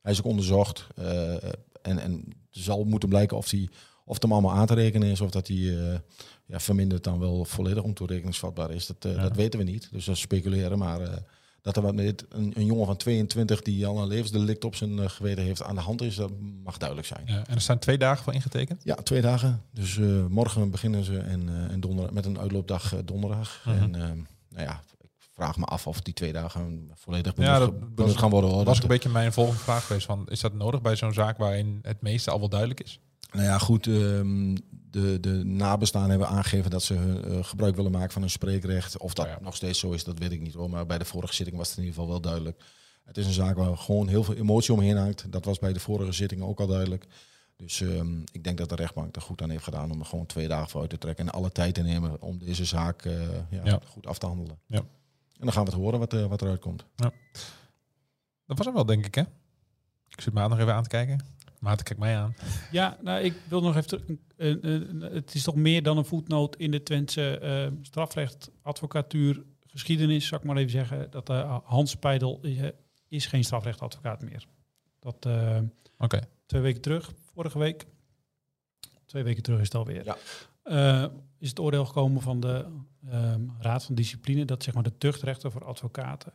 hij 0.03 0.13
is 0.13 0.19
ook 0.19 0.25
onderzocht. 0.27 0.87
eh, 0.95 1.35
en, 1.83 1.99
en 1.99 2.25
zal 2.51 2.85
moeten 2.85 3.09
blijken 3.09 3.37
of, 3.37 3.51
hij, 3.51 3.69
of 4.05 4.15
het 4.15 4.23
hem 4.23 4.33
allemaal 4.33 4.55
aan 4.55 4.67
te 4.67 4.75
rekenen 4.75 5.09
is. 5.11 5.21
Of 5.21 5.31
dat 5.31 5.49
hij 5.49 5.57
eh, 5.93 5.99
ja, 6.47 6.61
verminderd 6.61 7.05
dan 7.05 7.19
wel 7.19 7.45
volledig 7.45 7.83
ontoerekeningsvatbaar 7.83 8.71
is. 8.71 8.87
Dat, 8.87 8.97
Ja. 9.01 9.23
dat 9.23 9.37
weten 9.37 9.59
we 9.59 9.65
niet. 9.65 9.89
Dus 9.93 10.05
dat 10.05 10.17
speculeren. 10.17 10.79
Maar 10.79 11.01
dat 11.63 11.77
er 11.77 11.83
wat 11.83 11.95
met 11.95 12.25
een, 12.29 12.53
een 12.57 12.65
jongen 12.65 12.87
van 12.87 12.97
22 12.97 13.63
die 13.63 13.87
al 13.87 14.03
een 14.03 14.09
levensdelict 14.09 14.65
op 14.65 14.75
zijn 14.77 14.99
eh, 14.99 15.09
geweten 15.09 15.45
heeft 15.45 15.63
aan 15.63 15.75
de 15.75 15.81
hand 15.81 16.03
is, 16.03 16.15
dat 16.15 16.31
mag 16.65 16.77
duidelijk 16.79 17.09
zijn. 17.09 17.23
Ja, 17.27 17.43
en 17.47 17.55
er 17.55 17.61
staan 17.61 17.79
twee 17.79 17.99
dagen 17.99 18.25
voor 18.25 18.33
ingetekend. 18.35 18.81
Ja, 18.85 18.95
twee 18.95 19.21
dagen. 19.21 19.63
Dus 19.73 19.99
eh, 19.99 20.27
morgen 20.27 20.71
beginnen 20.71 21.05
ze 21.05 21.19
en, 21.19 21.49
eh, 21.49 21.73
en 21.73 21.81
donderdag, 21.81 22.13
met 22.15 22.25
een 22.27 22.39
uitloopdag 22.39 22.95
donderdag. 23.05 23.63
Mhm. 23.65 23.77
En 23.83 23.91
nou 24.49 24.63
ja, 24.67 24.81
ik 25.01 25.09
vraag 25.35 25.57
me 25.57 25.65
af 25.65 25.87
of 25.87 26.01
die 26.01 26.15
twee 26.15 26.33
dagen 26.33 26.91
volledig 26.95 27.33
Ja, 27.37 27.43
benut, 27.59 27.59
dat 27.59 27.95
benut 27.95 28.13
was- 28.13 28.21
gaan 28.21 28.31
worden. 28.31 28.49
Hoor. 28.51 28.59
Dat 28.59 28.67
was 28.67 28.75
Dat- 28.75 28.85
een 28.85 28.91
beetje 28.91 29.09
mijn 29.09 29.33
volgende 29.33 29.61
vraag 29.61 29.87
geweest. 29.87 30.07
Van, 30.07 30.27
is 30.29 30.41
dat 30.41 30.55
nodig 30.55 30.83
bij 30.83 30.97
zo'n 30.97 31.13
zaak 31.13 31.39
waarin 31.39 31.79
het 31.83 32.01
meeste 32.03 32.31
al 32.31 32.39
wel 32.39 32.49
duidelijk 32.49 32.81
is? 32.81 33.01
Nou 33.33 33.45
ja, 33.45 33.59
goed. 33.59 33.87
ehm, 33.87 34.57
de, 34.91 35.21
de 35.21 35.45
nabestaan 35.45 36.11
hebben 36.11 36.29
aangegeven 36.29 36.71
dat 36.71 36.83
ze 36.83 37.21
eh, 37.25 37.45
gebruik 37.45 37.77
willen 37.77 37.91
maken 37.93 38.13
van 38.13 38.21
hun 38.21 38.31
spreekrecht. 38.31 38.99
Of 38.99 39.15
dat 39.15 39.27
ja. 39.27 39.39
nog 39.41 39.57
steeds 39.57 39.79
zo 39.79 39.91
is, 39.91 40.05
dat 40.05 40.19
weet 40.19 40.33
ik 40.33 40.41
niet 40.41 40.55
hoor. 40.55 40.71
Maar 40.71 40.87
bij 40.87 40.99
de 40.99 41.05
vorige 41.05 41.35
zitting 41.35 41.57
was 41.57 41.69
het 41.69 41.77
in 41.79 41.85
ieder 41.85 41.99
geval 41.99 42.11
wel 42.13 42.21
duidelijk. 42.21 42.63
Het 43.05 43.19
is 43.19 43.27
een 43.27 43.33
zaak 43.33 43.57
waar 43.57 43.77
gewoon 43.77 44.09
heel 44.09 44.25
veel 44.25 44.35
emotie 44.35 44.73
omheen 44.73 44.97
hangt. 44.97 45.33
Dat 45.33 45.45
was 45.45 45.59
bij 45.59 45.73
de 45.73 45.81
vorige 45.81 46.13
zitting 46.13 46.43
ook 46.43 46.61
al 46.61 46.67
duidelijk. 46.67 47.07
Dus 47.57 47.81
ehm, 47.81 48.21
ik 48.33 48.45
denk 48.45 48.59
dat 48.59 48.69
de 48.69 48.75
rechtbank 48.75 49.17
er 49.17 49.23
goed 49.23 49.43
aan 49.43 49.51
heeft 49.51 49.65
gedaan 49.65 49.91
om 49.91 50.01
er 50.01 50.07
gewoon 50.07 50.27
twee 50.27 50.49
dagen 50.49 50.69
voor 50.69 50.81
uit 50.81 50.91
te 50.91 50.99
trekken. 50.99 51.27
En 51.27 51.33
alle 51.33 51.53
tijd 51.53 51.75
te 51.75 51.83
nemen 51.83 52.23
om 52.23 52.39
deze 52.39 52.65
zaak 52.65 53.05
eh, 53.05 53.21
ja, 53.51 53.81
goed 53.87 54.07
af 54.07 54.19
te 54.19 54.27
handelen. 54.27 54.59
Ja. 54.67 54.79
En 54.79 55.47
dan 55.47 55.53
gaan 55.53 55.65
we 55.65 55.71
het 55.71 55.81
horen 55.81 55.99
wat, 55.99 56.13
eh, 56.13 56.27
wat 56.27 56.43
eruit 56.43 56.61
komt. 56.61 56.85
Dat 58.47 58.57
was 58.57 58.67
hem 58.67 58.75
wel, 58.75 58.87
denk 58.87 59.07
ik, 59.07 59.15
hè? 59.15 59.23
Ik 60.09 60.21
zit 60.21 60.33
Maat 60.33 60.51
nog 60.51 60.59
even 60.59 60.75
aan 60.75 60.83
te 60.83 60.89
kijken. 60.89 61.25
Maat, 61.61 61.83
kijk 61.83 61.99
mij 61.99 62.17
aan. 62.17 62.35
Ja, 62.71 62.99
nou, 63.03 63.21
ik 63.23 63.35
wil 63.49 63.61
nog 63.61 63.77
even. 63.77 63.87
terug- 63.89 64.07
een- 64.09 64.19
een- 64.37 64.89
een- 64.91 65.13
het 65.15 65.35
is 65.35 65.43
toch 65.43 65.55
meer 65.55 65.83
dan 65.83 65.97
een 65.97 66.05
voetnoot 66.05 66.57
in 66.57 66.71
de 66.71 66.83
Twentse 66.83 67.39
eh, 67.39 67.67
strafrecht, 67.83 68.51
advocatuur, 68.63 69.43
geschiedenis, 69.67 70.27
zou 70.27 70.41
ik 70.41 70.47
maar 70.47 70.57
even 70.57 70.71
zeggen. 70.71 71.11
Dat 71.11 71.29
eh, 71.31 71.59
Hans 71.65 71.95
Peidel 71.97 72.39
eh, 72.43 72.69
is 73.09 73.27
geen 73.27 73.45
strafrechtadvocaat 73.45 74.23
meer. 74.23 74.47
Dat 75.01 75.27
eh, 75.27 75.59
Oké. 75.99 76.21
twee 76.47 76.61
weken 76.63 76.81
terug, 76.81 77.13
vorige 77.33 77.59
week, 77.59 77.87
twee 79.07 79.23
weken 79.23 79.43
terug 79.43 79.59
is 79.61 79.65
het 79.65 79.75
alweer, 79.75 80.05
Ja. 80.05 80.17
eh, 80.63 81.07
is 81.39 81.49
het 81.49 81.59
oordeel 81.61 81.85
gekomen 81.85 82.23
van 82.23 82.41
de 82.41 82.67
ehm, 83.09 83.41
Raad 83.59 83.85
van 83.85 83.95
Discipline, 83.95 84.45
dat 84.45 84.63
zeg 84.63 84.75
maar 84.75 84.83
de 84.83 84.99
tuchtrechter 84.99 85.51
voor 85.51 85.65
advocaten. 85.65 86.33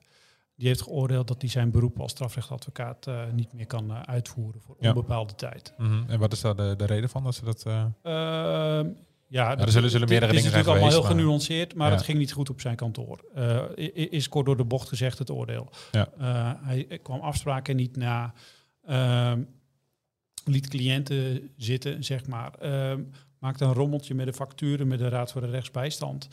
Die 0.55 0.67
heeft 0.67 0.81
geoordeeld 0.81 1.27
dat 1.27 1.41
hij 1.41 1.49
zijn 1.49 1.71
beroep 1.71 1.99
als 1.99 2.11
strafrechtadvocaat 2.11 3.07
eh, 3.07 3.23
niet 3.33 3.53
meer 3.53 3.65
kan 3.65 3.91
eh, 3.91 4.01
uitvoeren 4.01 4.61
voor 4.61 4.75
Ja. 4.79 4.89
onbepaalde 4.89 5.35
tijd. 5.35 5.73
Mhm. 5.77 6.03
En 6.09 6.19
wat 6.19 6.33
is 6.33 6.41
daar 6.41 6.55
de, 6.55 6.73
de 6.77 6.85
reden 6.85 7.09
van 7.09 7.23
dat 7.23 7.35
ze 7.35 7.45
dat... 7.45 7.63
eh, 7.65 7.85
Ehm, 8.01 8.89
ja, 9.27 9.57
er 9.57 9.71
zullen- 9.71 9.89
zullen 9.89 10.07
meerdere 10.07 10.31
het 10.31 10.35
is 10.35 10.41
dingen 10.41 10.41
zijn 10.41 10.41
natuurlijk 10.41 10.67
allemaal 10.67 10.89
heel 10.89 11.01
maar- 11.01 11.11
genuanceerd, 11.11 11.75
maar 11.75 11.87
Ja. 11.89 11.95
het 11.95 12.03
ging 12.05 12.17
niet 12.17 12.31
goed 12.31 12.49
op 12.49 12.61
zijn 12.61 12.75
kantoor. 12.75 13.23
Is 13.93 14.29
kort 14.29 14.45
door 14.45 14.57
de 14.57 14.63
bocht 14.65 14.87
gezegd 14.87 15.17
het 15.19 15.29
oordeel. 15.31 15.69
Ja. 15.91 16.07
Hij 16.63 16.99
kwam 17.03 17.19
afspraken 17.19 17.75
niet 17.75 17.95
na, 17.95 18.33
ehm, 18.83 19.41
liet 20.45 20.67
cliënten 20.67 21.49
zitten, 21.57 22.03
zeg 22.03 22.27
maar. 22.27 22.53
Ehm, 22.53 23.01
maakte 23.39 23.65
een 23.65 23.73
rommeltje 23.73 24.13
met 24.15 24.25
de 24.25 24.33
facturen 24.33 24.87
met 24.87 24.99
de 24.99 25.09
Raad 25.09 25.31
voor 25.31 25.41
de 25.41 25.49
Rechtsbijstand. 25.49 26.27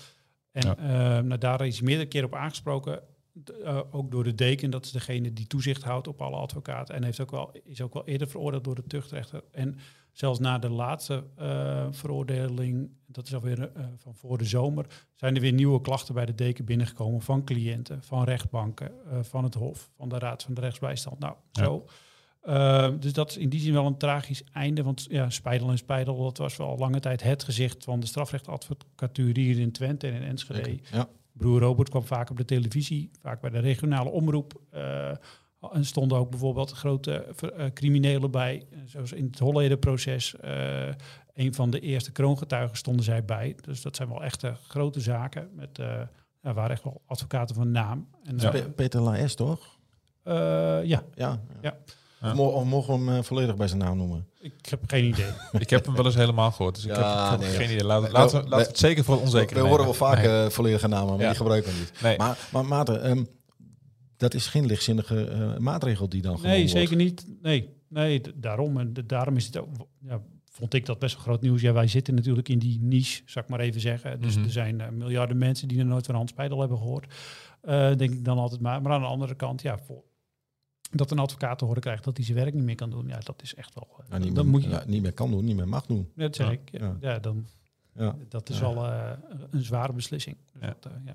En 0.53 0.67
Ja. 0.79 1.21
nou, 1.21 1.39
daar 1.41 1.67
is 1.67 1.77
hij 1.77 1.85
meerdere 1.87 2.09
keer 2.09 2.25
op 2.25 2.35
aangesproken. 2.35 3.01
Eh, 3.65 3.81
ook 3.91 4.11
door 4.11 4.25
de 4.25 4.35
deken, 4.35 4.71
dat 4.71 4.85
is 4.85 4.91
degene 4.91 5.33
die 5.33 5.47
toezicht 5.47 5.83
houdt 5.83 6.09
op 6.09 6.23
alle 6.23 6.37
advocaten. 6.37 6.95
En 6.95 7.05
heeft 7.05 7.21
ook 7.21 7.31
wel, 7.31 7.53
is 7.65 7.81
ook 7.81 7.95
wel 7.95 8.07
eerder 8.07 8.29
veroordeeld 8.29 8.65
door 8.65 8.75
de 8.75 8.87
tuchtrechter. 8.87 9.43
En 9.51 9.79
zelfs 10.13 10.39
na 10.39 10.59
de 10.59 10.69
laatste 10.71 11.25
eh, 11.37 11.87
veroordeling, 11.91 12.91
dat 13.07 13.27
is 13.27 13.35
alweer 13.35 13.73
eh, 13.73 13.85
van 13.97 14.15
voor 14.15 14.39
de 14.39 14.45
zomer, 14.45 14.87
zijn 15.15 15.35
er 15.35 15.41
weer 15.41 15.53
nieuwe 15.53 15.81
klachten 15.81 16.15
bij 16.15 16.27
de 16.27 16.35
deken 16.35 16.65
binnengekomen 16.65 17.21
van 17.21 17.45
cliënten, 17.45 18.03
van 18.03 18.25
rechtbanken, 18.25 18.93
van 19.23 19.45
het 19.45 19.55
Hof, 19.55 19.91
van 19.97 20.09
de 20.09 20.19
Raad 20.19 20.43
van 20.43 20.55
de 20.55 20.61
Rechtsbijstand. 20.61 21.19
Nou, 21.19 21.35
Ja. 21.53 21.65
zo. 21.65 21.87
Dus 22.99 23.13
dat 23.13 23.31
is 23.31 23.37
in 23.37 23.49
die 23.49 23.61
zin 23.61 23.73
wel 23.73 23.87
een 23.87 23.97
tragisch 23.97 24.45
einde, 24.53 24.83
want 24.83 25.07
ja, 25.09 25.31
Spijdel 25.31 25.71
en 25.71 25.79
Spijdel, 25.79 26.23
dat 26.23 26.39
was 26.39 26.57
wel 26.57 26.69
al 26.69 26.79
lange 26.79 27.01
tijd 27.01 27.23
het 27.23 27.45
gezicht 27.45 27.85
van 27.85 28.01
de 28.01 28.07
strafrechtadvocatuur 28.07 29.37
hier 29.37 29.59
in 29.59 29.73
Twente 29.73 30.07
en 30.07 30.15
in 30.15 30.23
Enschede. 30.23 30.79
Ja. 30.93 31.09
Broer 31.33 31.61
Robert 31.61 31.89
kwam 31.89 32.05
vaak 32.05 32.31
op 32.31 32.37
de 32.37 32.45
televisie, 32.45 33.11
vaak 33.21 33.41
bij 33.41 33.51
de 33.51 33.59
regionale 33.59 34.11
omroep. 34.11 34.61
eh, 34.71 35.09
en 35.73 35.85
stonden 35.85 36.19
ook 36.19 36.31
bijvoorbeeld 36.31 36.71
grote 36.73 37.27
ver- 37.33 37.53
eh, 37.53 37.67
criminelen 37.73 38.31
bij, 38.31 38.67
eh, 38.71 38.79
zoals 38.87 39.13
in 39.13 39.25
het 39.25 39.39
Holleder-proces. 39.39 40.37
eh, 40.37 40.89
een 41.35 41.55
van 41.55 41.71
de 41.71 41.81
eerste 41.81 42.13
kroongetuigen 42.13 42.77
stonden 42.77 43.05
zij 43.05 43.25
bij. 43.25 43.57
Dus 43.61 43.83
dat 43.83 43.97
zijn 43.97 44.09
wel 44.09 44.23
echte 44.25 44.55
grote 44.69 45.01
zaken. 45.01 45.51
Met, 45.55 45.79
eh 45.79 46.01
ja, 46.43 46.53
waren 46.55 46.71
echt 46.71 46.85
wel 46.85 47.03
advocaten 47.07 47.55
van 47.55 47.71
naam. 47.71 48.09
En, 48.25 48.39
Ja. 48.39 48.53
eh, 48.53 48.63
Pe- 48.63 48.71
Peter 48.71 49.01
Laes, 49.01 49.35
toch? 49.35 49.79
eh, 50.23 50.35
ja, 50.85 51.03
Ja. 51.15 51.41
Ja. 52.23 52.31
Of, 52.31 52.35
mo- 52.37 52.47
of 52.49 52.65
mogen 52.65 52.99
we 53.05 53.11
hem 53.11 53.19
eh, 53.19 53.23
volledig 53.25 53.57
bij 53.57 53.67
zijn 53.69 53.81
naam 53.81 53.97
noemen? 53.97 54.27
ik 54.41 54.53
heb 54.69 54.81
geen 54.87 55.05
idee. 55.05 55.27
ik 55.59 55.71
heb 55.71 55.85
hem 55.87 55.95
wel 55.95 56.05
eens 56.05 56.15
helemaal 56.15 56.51
gehoord, 56.51 56.75
dus 56.75 56.85
ik 56.85 56.97
Ja, 56.97 57.31
heb, 57.31 57.41
ik 57.41 57.47
heb 57.47 57.49
nee, 57.51 57.59
geen 57.59 57.69
ja. 57.69 57.75
idee. 57.75 57.85
Laten, 57.87 58.11
we, 58.11 58.11
we- 58.43 58.49
laten 58.49 58.49
we 58.51 58.57
het 58.57 58.79
zeker 58.79 59.05
voor 59.05 59.21
onzeker 59.21 59.57
we 59.63 59.69
horen 59.69 59.85
wel 59.85 59.95
vaak 59.95 60.17
Nee. 60.17 60.45
eh, 60.45 60.51
volledige 60.51 60.89
namen, 60.89 61.09
maar 61.13 61.21
Ja. 61.21 61.27
die 61.29 61.37
gebruiken 61.37 61.73
we 61.73 61.79
niet. 61.79 61.93
Nee. 62.03 62.17
Maar, 62.17 62.39
maar 62.53 62.65
Maarten, 62.65 63.03
ehm, 63.03 63.25
dat 64.17 64.35
is 64.35 64.47
geen 64.47 64.67
lichtzinnige 64.67 65.25
eh, 65.25 65.57
maatregel 65.59 66.09
die 66.09 66.23
dan 66.23 66.31
genomen 66.37 66.51
Nee, 66.57 66.61
wordt. 66.67 66.79
zeker 66.79 66.97
niet. 66.97 67.27
Nee, 67.43 67.69
nee 67.89 68.21
daarom. 68.35 68.79
En 68.79 68.95
daarom 69.07 69.37
is 69.37 69.47
het 69.47 69.57
ook, 69.59 69.69
ja, 70.01 70.21
vond 70.51 70.75
ik 70.75 70.87
dat 70.87 70.99
best 70.99 71.15
wel 71.15 71.23
groot 71.25 71.41
nieuws. 71.43 71.61
Ja, 71.61 71.73
wij 71.73 71.87
zitten 71.87 72.15
natuurlijk 72.15 72.49
in 72.49 72.59
die 72.59 72.79
niche, 72.81 73.23
zou 73.27 73.45
ik 73.45 73.51
maar 73.51 73.61
even 73.61 73.81
zeggen. 73.81 74.21
Dus 74.21 74.35
Mhm. 74.37 74.45
er 74.45 74.51
zijn 74.51 74.83
miljarden 74.97 75.39
mensen 75.39 75.69
die 75.69 75.79
er 75.79 75.85
nooit 75.87 76.07
van 76.07 76.15
Hans 76.15 76.31
Spijdel 76.31 76.61
hebben 76.61 76.79
gehoord. 76.79 77.15
Eh, 77.61 77.95
denk 77.97 78.13
ik 78.13 78.25
dan 78.25 78.39
altijd 78.39 78.61
maar. 78.61 78.83
Maar 78.83 78.93
aan 78.93 79.01
de 79.01 79.07
andere 79.07 79.35
kant, 79.35 79.63
ja, 79.63 79.79
voor, 79.79 80.03
dat 80.99 81.11
een 81.11 81.19
advocaat 81.19 81.59
te 81.59 81.65
horen 81.65 81.81
krijgt 81.83 82.05
dat 82.05 82.17
hij 82.17 82.27
zijn 82.27 82.39
werk 82.39 82.55
niet 82.55 82.65
meer 82.65 82.75
kan 82.75 82.91
doen. 82.91 83.07
Ja, 83.09 83.19
dat 83.19 83.43
is 83.43 83.55
echt 83.55 83.75
wel... 83.75 83.89
eh, 83.99 84.05
Ja, 84.11 84.19
niet, 84.19 84.35
dan 84.35 84.45
meer, 84.45 84.53
moet 84.53 84.63
je... 84.63 84.69
ja, 84.69 84.83
niet 84.87 85.03
meer 85.03 85.13
kan 85.13 85.31
doen, 85.31 85.45
niet 85.45 85.57
meer 85.57 85.69
mag 85.69 85.87
doen. 85.87 86.13
Dat 86.17 86.37
zeg 86.37 86.47
Ja. 86.47 86.53
ik. 86.53 86.61
Ja, 86.73 86.79
Ja. 87.01 87.11
ja, 87.13 87.19
dan, 87.19 87.47
Ja. 87.95 88.17
dat 88.29 88.49
is 88.51 88.59
Ja. 88.59 88.75
wel 88.75 88.87
eh, 88.87 89.11
een 89.51 89.65
zware 89.65 89.93
beslissing. 89.93 90.37
Dus 90.53 90.63
Ja. 90.63 90.67
dat, 90.81 90.93
eh, 90.93 90.99
ja. 91.05 91.15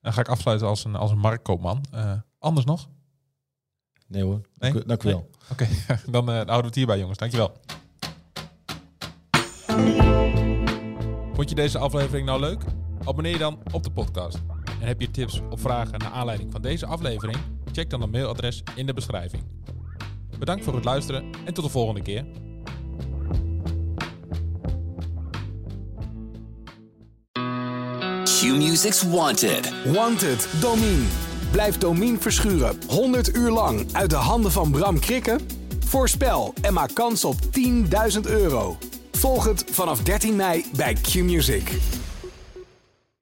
Dan 0.00 0.12
ga 0.12 0.20
ik 0.20 0.28
afsluiten 0.28 0.66
als 0.66 0.84
een, 0.84 0.94
als 0.96 1.10
een 1.10 1.18
marktkoopman. 1.18 1.84
Eh, 1.92 2.12
anders 2.38 2.66
nog? 2.66 2.88
Nee 4.06 4.22
hoor, 4.22 4.40
Nee? 4.58 4.72
dank, 4.72 4.88
dank 4.88 5.02
u 5.02 5.08
wel. 5.08 5.30
Oké, 5.50 5.66
dan 6.10 6.28
eh, 6.28 6.34
houden 6.34 6.56
we 6.60 6.66
het 6.66 6.74
hierbij, 6.74 6.98
jongens. 6.98 7.18
Dankjewel. 7.18 7.52
Vond 11.34 11.48
je 11.48 11.54
deze 11.54 11.78
aflevering 11.78 12.26
nou 12.26 12.40
leuk? 12.40 12.62
Abonneer 13.04 13.32
je 13.32 13.38
dan 13.38 13.58
op 13.72 13.82
de 13.82 13.90
podcast. 13.90 14.38
En 14.80 14.86
heb 14.86 15.00
je 15.00 15.10
tips 15.10 15.40
of 15.50 15.60
vragen 15.60 15.98
naar 15.98 16.10
aanleiding 16.10 16.52
van 16.52 16.62
deze 16.62 16.86
aflevering? 16.86 17.38
Check 17.72 17.90
dan 17.90 18.00
het 18.00 18.10
mailadres 18.10 18.62
in 18.74 18.86
de 18.86 18.92
beschrijving. 18.92 19.42
Bedankt 20.38 20.64
voor 20.64 20.74
het 20.74 20.84
luisteren 20.84 21.24
en 21.44 21.54
tot 21.54 21.64
de 21.64 21.70
volgende 21.70 22.02
keer. 22.02 22.24
Q-Music's 28.24 29.02
Wanted. 29.02 29.72
Wanted, 29.84 30.48
Domine. 30.60 31.06
Blijf 31.50 31.78
Domine 31.78 32.18
verschuren 32.18 32.76
100 32.88 33.36
uur 33.36 33.50
lang 33.50 33.92
uit 33.92 34.10
de 34.10 34.16
handen 34.16 34.52
van 34.52 34.70
Bram 34.70 34.98
Krikken? 34.98 35.40
Voorspel 35.84 36.54
en 36.60 36.72
maak 36.72 36.94
kans 36.94 37.24
op 37.24 37.36
10.000 38.14 38.20
euro. 38.22 38.76
Volg 39.12 39.44
het 39.44 39.64
vanaf 39.70 40.02
13 40.02 40.36
mei 40.36 40.64
bij 40.76 40.94
Q-Music. 40.94 41.70